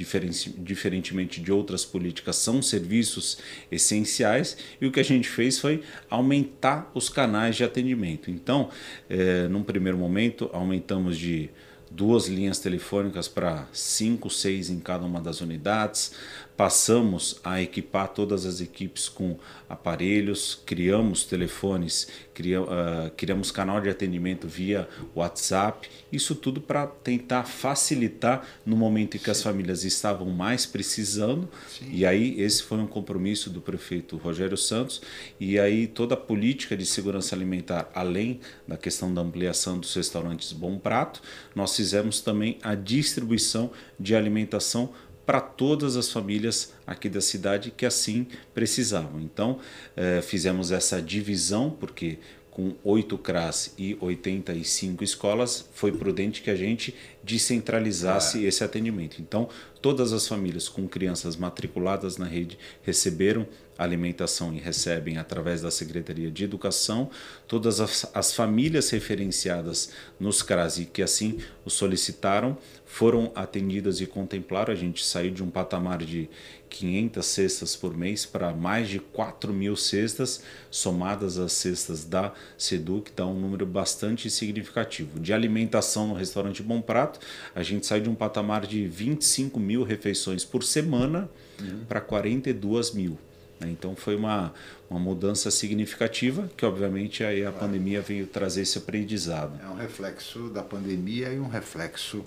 [0.58, 3.38] diferentemente de outras políticas, são serviços
[3.70, 8.30] essenciais e o que a gente fez foi aumentar os canais de atendimento.
[8.30, 8.70] Então,
[9.08, 11.50] é, num primeiro momento, aumentamos de
[11.90, 16.12] duas linhas telefônicas para cinco, seis em cada uma das unidades,
[16.61, 23.88] passamos a equipar todas as equipes com aparelhos, criamos telefones, criamos, uh, criamos canal de
[23.88, 29.30] atendimento via WhatsApp, isso tudo para tentar facilitar no momento em que Sim.
[29.30, 31.48] as famílias estavam mais precisando.
[31.66, 31.88] Sim.
[31.92, 35.00] E aí esse foi um compromisso do prefeito Rogério Santos
[35.40, 38.38] e aí toda a política de segurança alimentar, além
[38.68, 41.22] da questão da ampliação dos restaurantes Bom Prato,
[41.54, 44.90] nós fizemos também a distribuição de alimentação
[45.24, 49.20] para todas as famílias aqui da cidade que assim precisavam.
[49.20, 49.58] Então,
[49.96, 52.18] eh, fizemos essa divisão, porque
[52.50, 59.22] com oito CRAS e 85 escolas, foi prudente que a gente descentralizasse esse atendimento.
[59.22, 59.48] Então,
[59.80, 63.46] todas as famílias com crianças matriculadas na rede receberam
[63.78, 67.08] alimentação e recebem através da Secretaria de Educação.
[67.48, 72.58] Todas as, as famílias referenciadas nos CRAS e que assim o solicitaram
[72.91, 74.72] foram atendidas e contemplaram.
[74.72, 76.28] A gente saiu de um patamar de
[76.68, 83.03] 500 cestas por mês para mais de 4 mil cestas, somadas às cestas da SEDU,
[83.03, 85.20] que dá um número bastante significativo.
[85.20, 87.20] De alimentação no restaurante Bom Prato,
[87.55, 91.30] a gente sai de um patamar de 25 mil refeições por semana
[91.61, 91.84] uhum.
[91.88, 93.16] para 42 mil.
[93.61, 93.68] Né?
[93.70, 94.53] Então foi uma,
[94.88, 97.66] uma mudança significativa que obviamente aí a claro.
[97.66, 99.61] pandemia veio trazer esse aprendizado.
[99.62, 102.24] É um reflexo da pandemia e um reflexo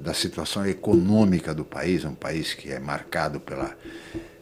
[0.00, 3.76] da situação econômica do país, um país que é marcado pela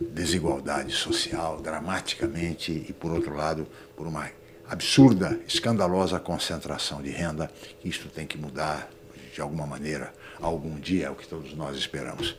[0.01, 4.31] desigualdade social dramaticamente e por outro lado por uma
[4.69, 7.51] absurda, escandalosa concentração de renda.
[7.85, 8.89] Isto tem que mudar
[9.35, 12.37] de alguma maneira, algum dia, é o que todos nós esperamos.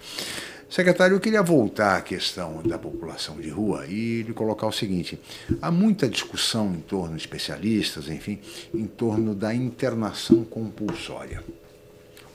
[0.70, 5.20] Secretário, eu queria voltar à questão da população de rua e lhe colocar o seguinte:
[5.62, 8.40] há muita discussão em torno de especialistas, enfim,
[8.74, 11.44] em torno da internação compulsória.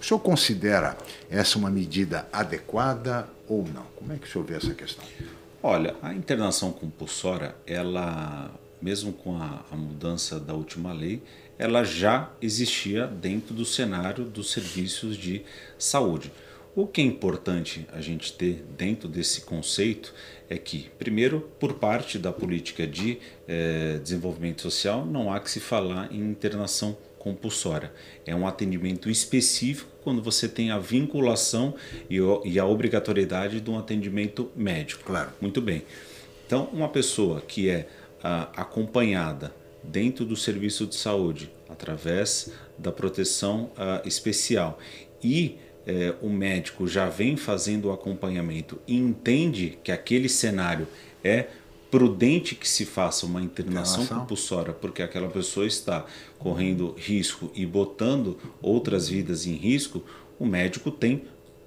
[0.04, 0.98] O senhor considera
[1.30, 3.86] essa uma medida adequada ou não?
[3.96, 5.02] Como é que o senhor vê essa questão?
[5.62, 8.50] Olha, a internação compulsória, ela,
[8.82, 11.22] mesmo com a, a mudança da última lei,
[11.58, 15.42] ela já existia dentro do cenário dos serviços de
[15.78, 16.30] saúde.
[16.76, 20.12] O que é importante a gente ter dentro desse conceito
[20.50, 25.60] é que, primeiro, por parte da política de eh, desenvolvimento social, não há que se
[25.60, 26.94] falar em internação
[27.24, 27.90] compulsória.
[28.26, 31.74] É um atendimento específico quando você tem a vinculação
[32.10, 35.02] e, e a obrigatoriedade de um atendimento médico.
[35.04, 35.30] Claro.
[35.40, 35.82] Muito bem.
[36.46, 37.88] Então, uma pessoa que é
[38.22, 44.78] ah, acompanhada dentro do serviço de saúde através da proteção ah, especial
[45.22, 45.56] e
[45.86, 50.86] é, o médico já vem fazendo o acompanhamento e entende que aquele cenário
[51.22, 51.46] é
[51.94, 54.18] prudente que se faça uma internação, internação.
[54.22, 56.04] compulsória, porque aquela pessoa está
[56.40, 60.02] correndo risco e botando outras vidas em risco,
[60.36, 61.22] o médico tem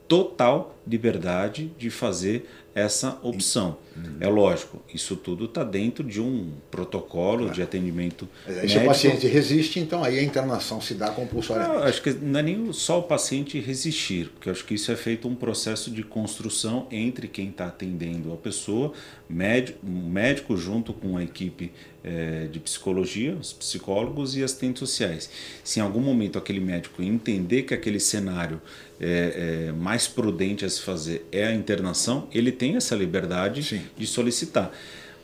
[0.05, 2.45] total liberdade de fazer
[2.77, 3.77] essa opção.
[3.95, 4.17] Uhum.
[4.19, 7.53] É lógico, isso tudo está dentro de um protocolo claro.
[7.53, 8.29] de atendimento.
[8.45, 11.75] Mas se o paciente resiste, então aí a internação se dá compulsoriamente.
[11.75, 14.95] Eu acho que não é nem só o paciente resistir, porque acho que isso é
[14.95, 18.93] feito um processo de construção entre quem está atendendo a pessoa,
[19.27, 21.71] médico, médico junto com a equipe
[22.03, 25.29] é, de psicologia, os psicólogos e assistentes sociais.
[25.63, 28.61] Se em algum momento aquele médico entender que aquele cenário
[28.99, 33.81] é, é, mais prudente a se fazer é a internação, ele tem essa liberdade Sim.
[33.97, 34.71] de solicitar.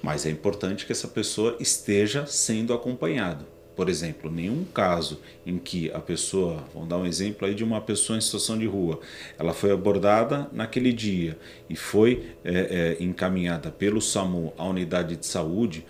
[0.02, 3.46] Mas é importante que essa pessoa esteja sendo acompanhado.
[3.76, 7.82] Por exemplo, nenhum caso em que a pessoa, vamos dar um exemplo aí de uma
[7.82, 9.00] pessoa em situação de rua,
[9.40, 11.38] ela foi abordada naquele dia
[11.68, 15.86] e foi é, é, encaminhada pelo SAMU à unidade de saúde,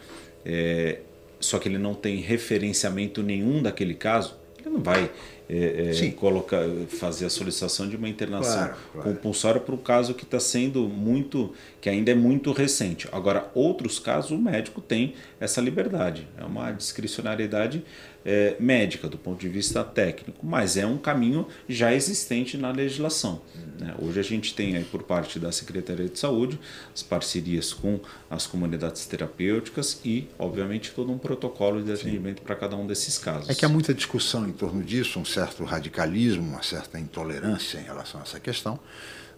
[0.45, 0.99] é,
[1.41, 5.11] só que ele não tem referenciamento nenhum daquele caso, ele não vai
[5.49, 6.63] é, é, colocar,
[6.99, 9.09] fazer a solicitação de uma internação claro, claro.
[9.09, 13.07] compulsória para um caso que está sendo muito, que ainda é muito recente.
[13.11, 17.83] Agora, outros casos, o médico tem essa liberdade, é uma discricionariedade
[18.25, 23.41] é, médica, do ponto de vista técnico, mas é um caminho já existente na legislação.
[23.79, 23.93] Né?
[23.99, 26.59] Hoje a gente tem aí por parte da Secretaria de Saúde
[26.93, 27.99] as parcerias com
[28.29, 33.49] as comunidades terapêuticas e, obviamente, todo um protocolo de atendimento para cada um desses casos.
[33.49, 37.83] É que há muita discussão em torno disso, um certo radicalismo, uma certa intolerância em
[37.83, 38.79] relação a essa questão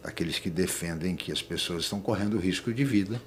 [0.05, 3.19] aqueles que defendem que as pessoas estão correndo risco de vida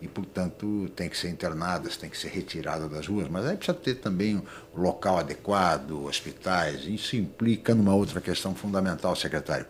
[0.00, 3.28] e, portanto, têm que ser internadas, têm que ser retiradas das ruas.
[3.28, 4.36] Mas aí precisa ter também
[4.74, 6.84] o local adequado, hospitais.
[6.86, 9.66] Isso implica numa outra questão fundamental, secretário,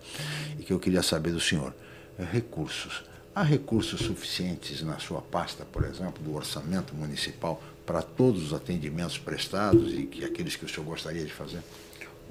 [0.58, 1.74] e que eu queria saber do senhor:
[2.18, 3.04] é recursos.
[3.34, 9.18] Há recursos suficientes na sua pasta, por exemplo, do orçamento municipal para todos os atendimentos
[9.18, 11.62] prestados e que aqueles que o senhor gostaria de fazer?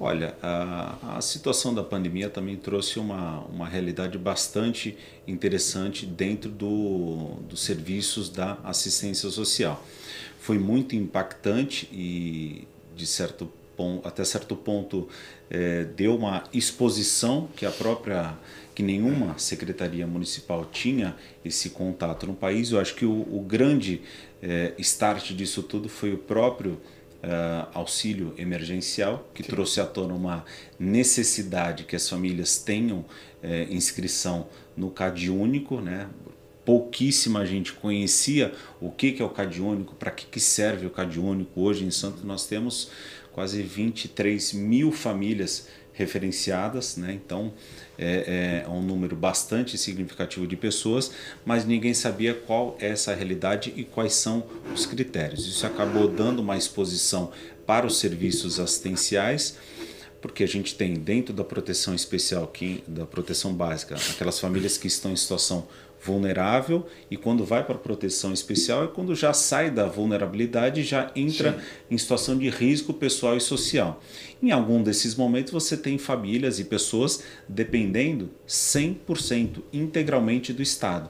[0.04, 4.98] Olha, a, a, situação da pandemia também trouxe uma, uma realidade bastante
[5.28, 9.80] interessante dentro do, dos serviços da assistência social.
[10.40, 15.08] Foi muito impactante e, de certo ponto, até certo ponto,
[15.48, 18.36] é, deu uma exposição que a própria
[18.74, 22.72] que nenhuma secretaria municipal tinha esse contato no país.
[22.72, 24.00] Eu acho que o, o grande
[24.42, 26.80] é, start disso tudo foi o próprio
[27.22, 29.50] uh, auxílio emergencial, que Sim.
[29.50, 30.44] trouxe à tona uma
[30.78, 33.06] necessidade que as famílias tenham uh,
[33.70, 36.08] inscrição no CAD único, né?
[36.64, 40.90] pouquíssima gente conhecia o que, que é o CAD único, para que, que serve o
[40.90, 41.60] CAD único.
[41.60, 42.90] Hoje em Santos nós temos
[43.32, 47.12] quase 23 mil famílias referenciadas, né?
[47.12, 47.52] então
[48.02, 51.12] é, é, um número bastante significativo de pessoas,
[51.44, 54.44] mas ninguém sabia qual é essa realidade e quais são
[54.74, 55.46] os critérios.
[55.46, 57.30] Isso acabou dando uma exposição
[57.66, 59.56] para os serviços assistenciais,
[60.20, 62.52] porque a gente tem dentro da proteção especial,
[62.86, 65.66] da proteção básica, aquelas famílias que estão em situação
[66.04, 70.84] vulnerável e quando vai para a proteção especial é quando já sai da vulnerabilidade e
[70.84, 71.58] já entra Sim.
[71.90, 74.02] em situação de risco pessoal e social.
[74.42, 81.08] Em algum desses momentos você tem famílias e pessoas dependendo 100% integralmente do Estado.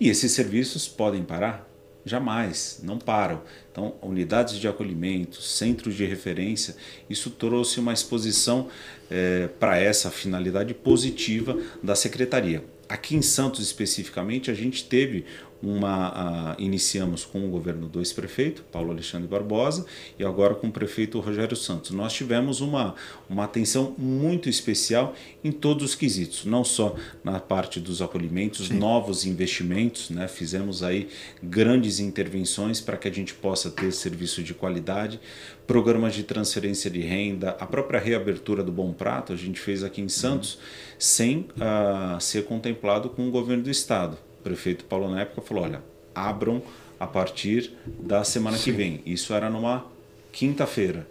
[0.00, 1.68] E esses serviços podem parar?
[2.04, 3.42] Jamais, não param.
[3.70, 6.76] Então, unidades de acolhimento, centros de referência,
[7.10, 8.68] isso trouxe uma exposição
[9.10, 12.64] é, para essa finalidade positiva da secretaria.
[12.88, 15.26] Aqui em Santos especificamente, a gente teve
[15.62, 19.86] uma uh, iniciamos com o governo do ex-prefeito Paulo Alexandre Barbosa
[20.18, 21.90] e agora com o prefeito Rogério Santos.
[21.90, 22.94] Nós tivemos uma,
[23.28, 28.78] uma atenção muito especial em todos os quesitos, não só na parte dos acolhimentos, Sim.
[28.78, 30.28] novos investimentos, né?
[30.28, 31.08] fizemos aí
[31.42, 35.20] grandes intervenções para que a gente possa ter serviço de qualidade,
[35.66, 40.00] programas de transferência de renda, a própria reabertura do Bom Prato a gente fez aqui
[40.00, 40.60] em Santos uhum.
[40.98, 45.64] Sem uh, ser contemplado com o governo do estado o prefeito Paulo na época falou:
[45.64, 45.82] olha,
[46.14, 46.62] abram
[46.98, 48.64] a partir da semana Sim.
[48.64, 49.02] que vem.
[49.04, 49.86] Isso era numa
[50.32, 51.06] quinta-feira.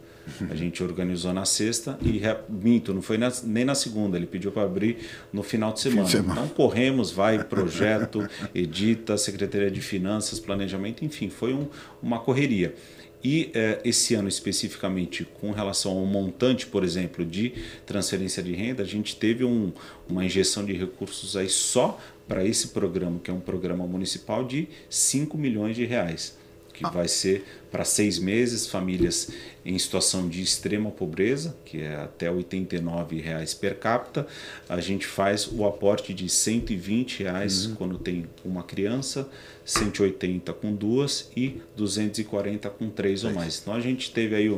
[0.49, 4.51] A gente organizou na sexta e minto, não foi na, nem na segunda, ele pediu
[4.51, 4.97] para abrir
[5.31, 6.05] no final de semana.
[6.05, 6.41] semana.
[6.41, 11.67] Então corremos, vai projeto, edita, Secretaria de Finanças, Planejamento, enfim, foi um,
[12.03, 12.75] uma correria.
[13.23, 17.53] E eh, esse ano especificamente, com relação ao montante, por exemplo, de
[17.85, 19.73] transferência de renda, a gente teve um,
[20.07, 24.67] uma injeção de recursos aí só para esse programa, que é um programa municipal de
[24.89, 26.36] 5 milhões de reais,
[26.77, 26.89] que ah.
[26.89, 29.31] vai ser para seis meses, famílias
[29.65, 34.25] em situação de extrema pobreza, que é até 89 reais per capita.
[34.69, 37.75] A gente faz o aporte de 120 reais uhum.
[37.75, 39.27] quando tem uma criança,
[39.65, 43.59] 180 com duas e 240 com três ou mais.
[43.59, 44.49] Então a gente teve aí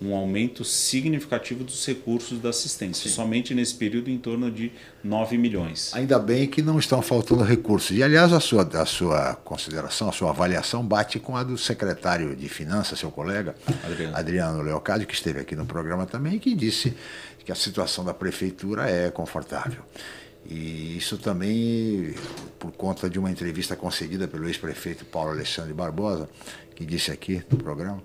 [0.00, 3.08] um aumento significativo dos recursos da assistência.
[3.08, 3.14] Sim.
[3.14, 4.70] Somente nesse período, em torno de
[5.02, 5.92] 9 milhões.
[5.94, 7.96] Ainda bem que não estão faltando recursos.
[7.96, 12.36] E, aliás, a sua, a sua consideração, a sua avaliação bate com a do secretário
[12.36, 16.94] de Finanças, seu colega, Adriano, Adriano Leocádio, que esteve aqui no programa também, que disse
[17.44, 19.82] que a situação da prefeitura é confortável.
[20.48, 22.14] E isso também
[22.58, 26.28] por conta de uma entrevista concedida pelo ex-prefeito Paulo Alexandre Barbosa,
[26.74, 28.02] que disse aqui no programa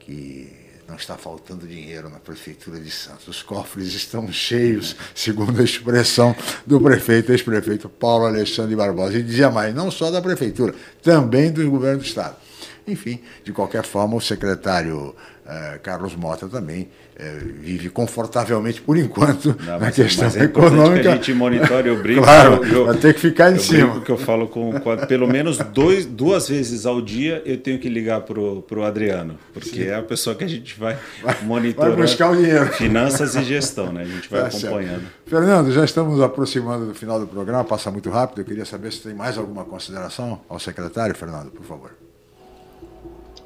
[0.00, 3.26] que não está faltando dinheiro na Prefeitura de Santos.
[3.28, 6.34] Os cofres estão cheios, segundo a expressão
[6.64, 9.18] do prefeito, ex-prefeito Paulo Alexandre Barbosa.
[9.18, 12.36] E dizia mais, não só da Prefeitura, também do governo do Estado.
[12.86, 15.14] Enfim, de qualquer forma, o secretário
[15.48, 21.02] eh, Carlos Mota também eh, vive confortavelmente, por enquanto, Não, na questão é econômica.
[21.02, 22.22] Que a gente monitore, eu brinco.
[22.22, 24.00] claro, eu, eu, vai ter que ficar em cima.
[24.00, 27.88] que eu falo com, com pelo menos dois, duas vezes ao dia eu tenho que
[27.88, 29.84] ligar para o Adriano, porque Sim.
[29.84, 31.92] é a pessoa que a gente vai, vai monitorar.
[31.92, 32.66] Vai buscar o dinheiro.
[32.72, 34.02] Finanças e gestão, né?
[34.02, 35.00] A gente vai tá acompanhando.
[35.00, 35.26] Certo.
[35.26, 38.40] Fernando, já estamos aproximando do final do programa, passa muito rápido.
[38.40, 41.92] Eu queria saber se tem mais alguma consideração ao secretário, Fernando, por favor.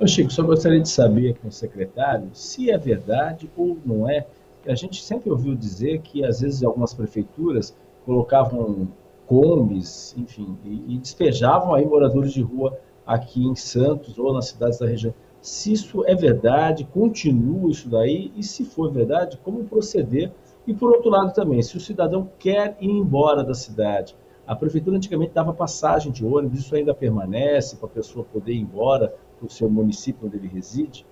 [0.02, 4.26] Ô Chico, só gostaria de saber com o secretário se é verdade ou não é.
[4.66, 7.76] A gente sempre ouviu dizer que às vezes algumas prefeituras
[8.06, 8.88] colocavam
[9.26, 14.78] combis, enfim, e, e despejavam aí moradores de rua aqui em Santos ou nas cidades
[14.78, 15.12] da região.
[15.42, 20.32] Se isso é verdade, continua isso daí, e se for verdade, como proceder?
[20.66, 24.96] E por outro lado também, se o cidadão quer ir embora da cidade, a prefeitura
[24.96, 29.14] antigamente dava passagem de ônibus, isso ainda permanece para a pessoa poder ir embora
[29.46, 31.06] o seu município onde ele reside?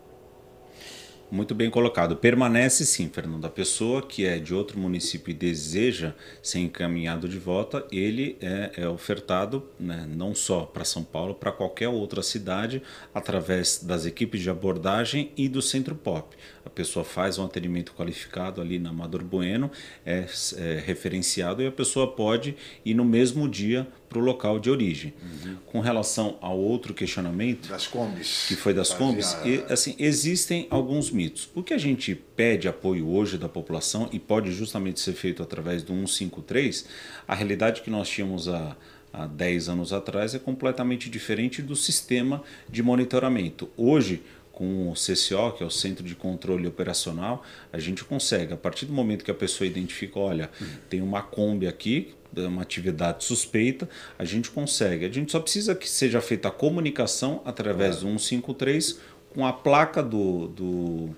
[1.30, 2.16] Muito bem colocado.
[2.16, 3.44] Permanece sim, Fernando.
[3.44, 8.72] A pessoa que é de outro município e deseja ser encaminhado de volta, ele é,
[8.78, 14.40] é ofertado né, não só para São Paulo, para qualquer outra cidade, através das equipes
[14.40, 16.34] de abordagem e do Centro Pop.
[16.64, 19.70] A pessoa faz um atendimento qualificado ali na Amador Bueno,
[20.06, 20.24] é,
[20.56, 22.56] é referenciado e a pessoa pode
[22.86, 25.12] ir no mesmo dia para o local de origem.
[25.22, 25.56] Uhum.
[25.66, 31.10] Com relação ao outro questionamento, das combis, que foi das combis, e, assim, existem alguns
[31.10, 31.48] mitos.
[31.54, 35.82] O que a gente pede apoio hoje da população e pode justamente ser feito através
[35.82, 36.86] do 153,
[37.26, 38.76] a realidade que nós tínhamos há,
[39.12, 43.68] há 10 anos atrás é completamente diferente do sistema de monitoramento.
[43.76, 44.22] Hoje,
[44.58, 48.86] com o CCO, que é o Centro de Controle Operacional, a gente consegue, a partir
[48.86, 50.66] do momento que a pessoa identifica, olha, uhum.
[50.90, 55.04] tem uma Kombi aqui, uma atividade suspeita, a gente consegue.
[55.04, 58.00] A gente só precisa que seja feita a comunicação através é.
[58.00, 58.98] do 153
[59.34, 61.10] com a placa do, do,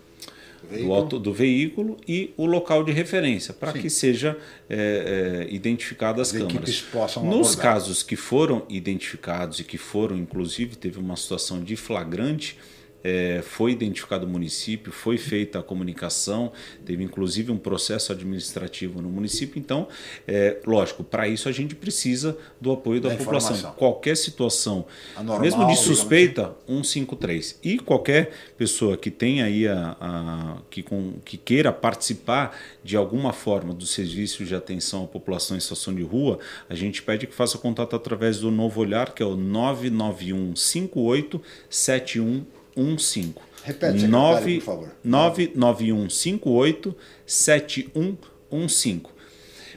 [0.63, 0.89] veículo.
[0.89, 4.37] do, auto, do veículo e o local de referência, para que seja
[4.69, 6.85] é, é, identificado as, as câmaras.
[6.93, 7.57] Nos abordar.
[7.57, 12.59] casos que foram identificados e que foram, inclusive, teve uma situação de flagrante,
[13.03, 16.53] é, foi identificado o município, foi feita a comunicação,
[16.85, 19.59] teve inclusive um processo administrativo no município.
[19.59, 19.89] Então,
[20.27, 23.57] é, lógico, para isso a gente precisa do apoio da, da população.
[23.57, 23.79] Informação.
[23.79, 24.87] Qualquer situação,
[25.17, 27.59] Anormal, mesmo de suspeita, 153.
[27.63, 33.33] E qualquer pessoa que tenha aí a, a que, com, que queira participar de alguma
[33.33, 36.39] forma do serviço de atenção à população em situação de rua,
[36.69, 41.43] a gente pede que faça contato através do Novo Olhar, que é o 991 58
[41.69, 42.45] 71
[42.81, 43.35] 15.
[43.63, 44.91] Repete, 9, por favor.
[45.05, 49.03] 99158 7115.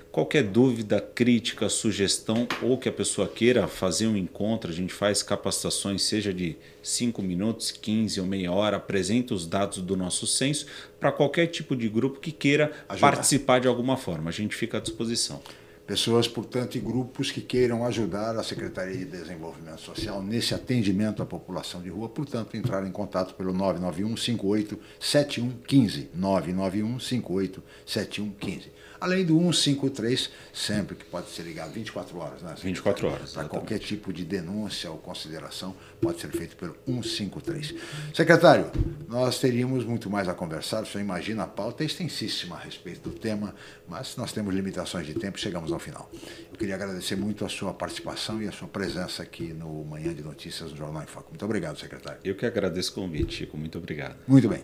[0.09, 5.23] Qualquer dúvida, crítica, sugestão ou que a pessoa queira fazer um encontro, a gente faz
[5.23, 10.67] capacitações, seja de 5 minutos, 15 ou meia hora, apresenta os dados do nosso censo
[10.99, 13.11] para qualquer tipo de grupo que queira Ajudar.
[13.11, 14.29] participar de alguma forma.
[14.29, 15.41] A gente fica à disposição.
[15.85, 21.25] Pessoas, portanto, e grupos que queiram ajudar a Secretaria de Desenvolvimento Social nesse atendimento à
[21.25, 26.09] população de rua, portanto, entrar em contato pelo 991 58 7115.
[26.13, 32.55] 991 58 7115 além do 153, sempre que pode ser ligado 24 horas, né?
[32.57, 33.33] 24 horas.
[33.33, 37.75] Para qualquer tipo de denúncia ou consideração, pode ser feito pelo 153.
[38.13, 38.71] Secretário,
[39.09, 43.13] nós teríamos muito mais a conversar, você imagina a pauta é extensíssima a respeito do
[43.13, 43.53] tema,
[43.89, 46.09] mas nós temos limitações de tempo, chegamos ao final.
[46.51, 50.21] Eu queria agradecer muito a sua participação e a sua presença aqui no Manhã de
[50.21, 51.29] Notícias no Jornal em Foco.
[51.29, 52.19] Muito obrigado, secretário.
[52.23, 53.57] Eu que agradeço o convite, Chico.
[53.57, 54.15] Muito obrigado.
[54.27, 54.63] Muito bem.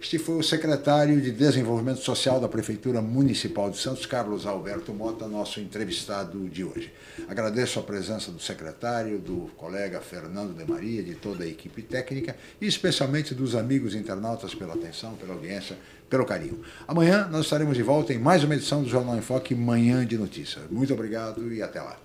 [0.00, 5.28] Este foi o secretário de Desenvolvimento Social da Prefeitura Municipal de Santos, Carlos Alberto Mota,
[5.28, 6.92] nosso entrevistado de hoje.
[7.28, 12.36] Agradeço a presença do secretário, do colega Fernando de Maria, de toda a equipe técnica
[12.60, 15.76] e especialmente dos amigos internautas pela atenção, pela audiência,
[16.08, 16.62] pelo carinho.
[16.86, 20.16] Amanhã nós estaremos de volta em mais uma edição do Jornal em Foque, Manhã de
[20.16, 20.64] Notícias.
[20.70, 21.96] Muito obrigado e até lá.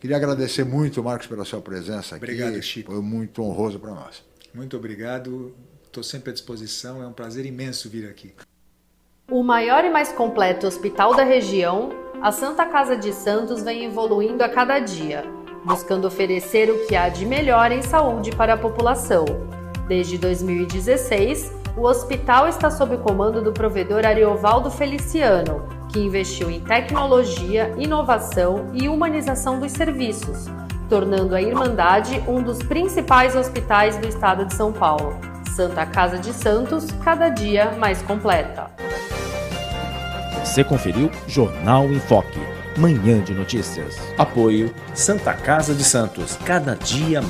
[0.00, 2.24] Queria agradecer muito, Marcos, pela sua presença aqui.
[2.24, 2.92] Obrigado, Chico.
[2.92, 4.22] Foi muito honroso para nós.
[4.54, 5.54] Muito obrigado
[5.88, 8.32] Estou sempre à disposição, é um prazer imenso vir aqui.
[9.30, 14.44] O maior e mais completo hospital da região, a Santa Casa de Santos vem evoluindo
[14.44, 15.24] a cada dia,
[15.64, 19.24] buscando oferecer o que há de melhor em saúde para a população.
[19.88, 26.58] Desde 2016, o hospital está sob o comando do provedor Ariovaldo Feliciano, que investiu em
[26.58, 30.46] tecnologia, inovação e humanização dos serviços,
[30.88, 35.16] tornando a Irmandade um dos principais hospitais do estado de São Paulo.
[35.54, 38.66] Santa Casa de Santos, cada dia mais completa.
[40.44, 42.40] Você conferiu Jornal em Foque,
[42.76, 43.96] manhã de notícias.
[44.18, 47.22] Apoio Santa Casa de Santos, cada dia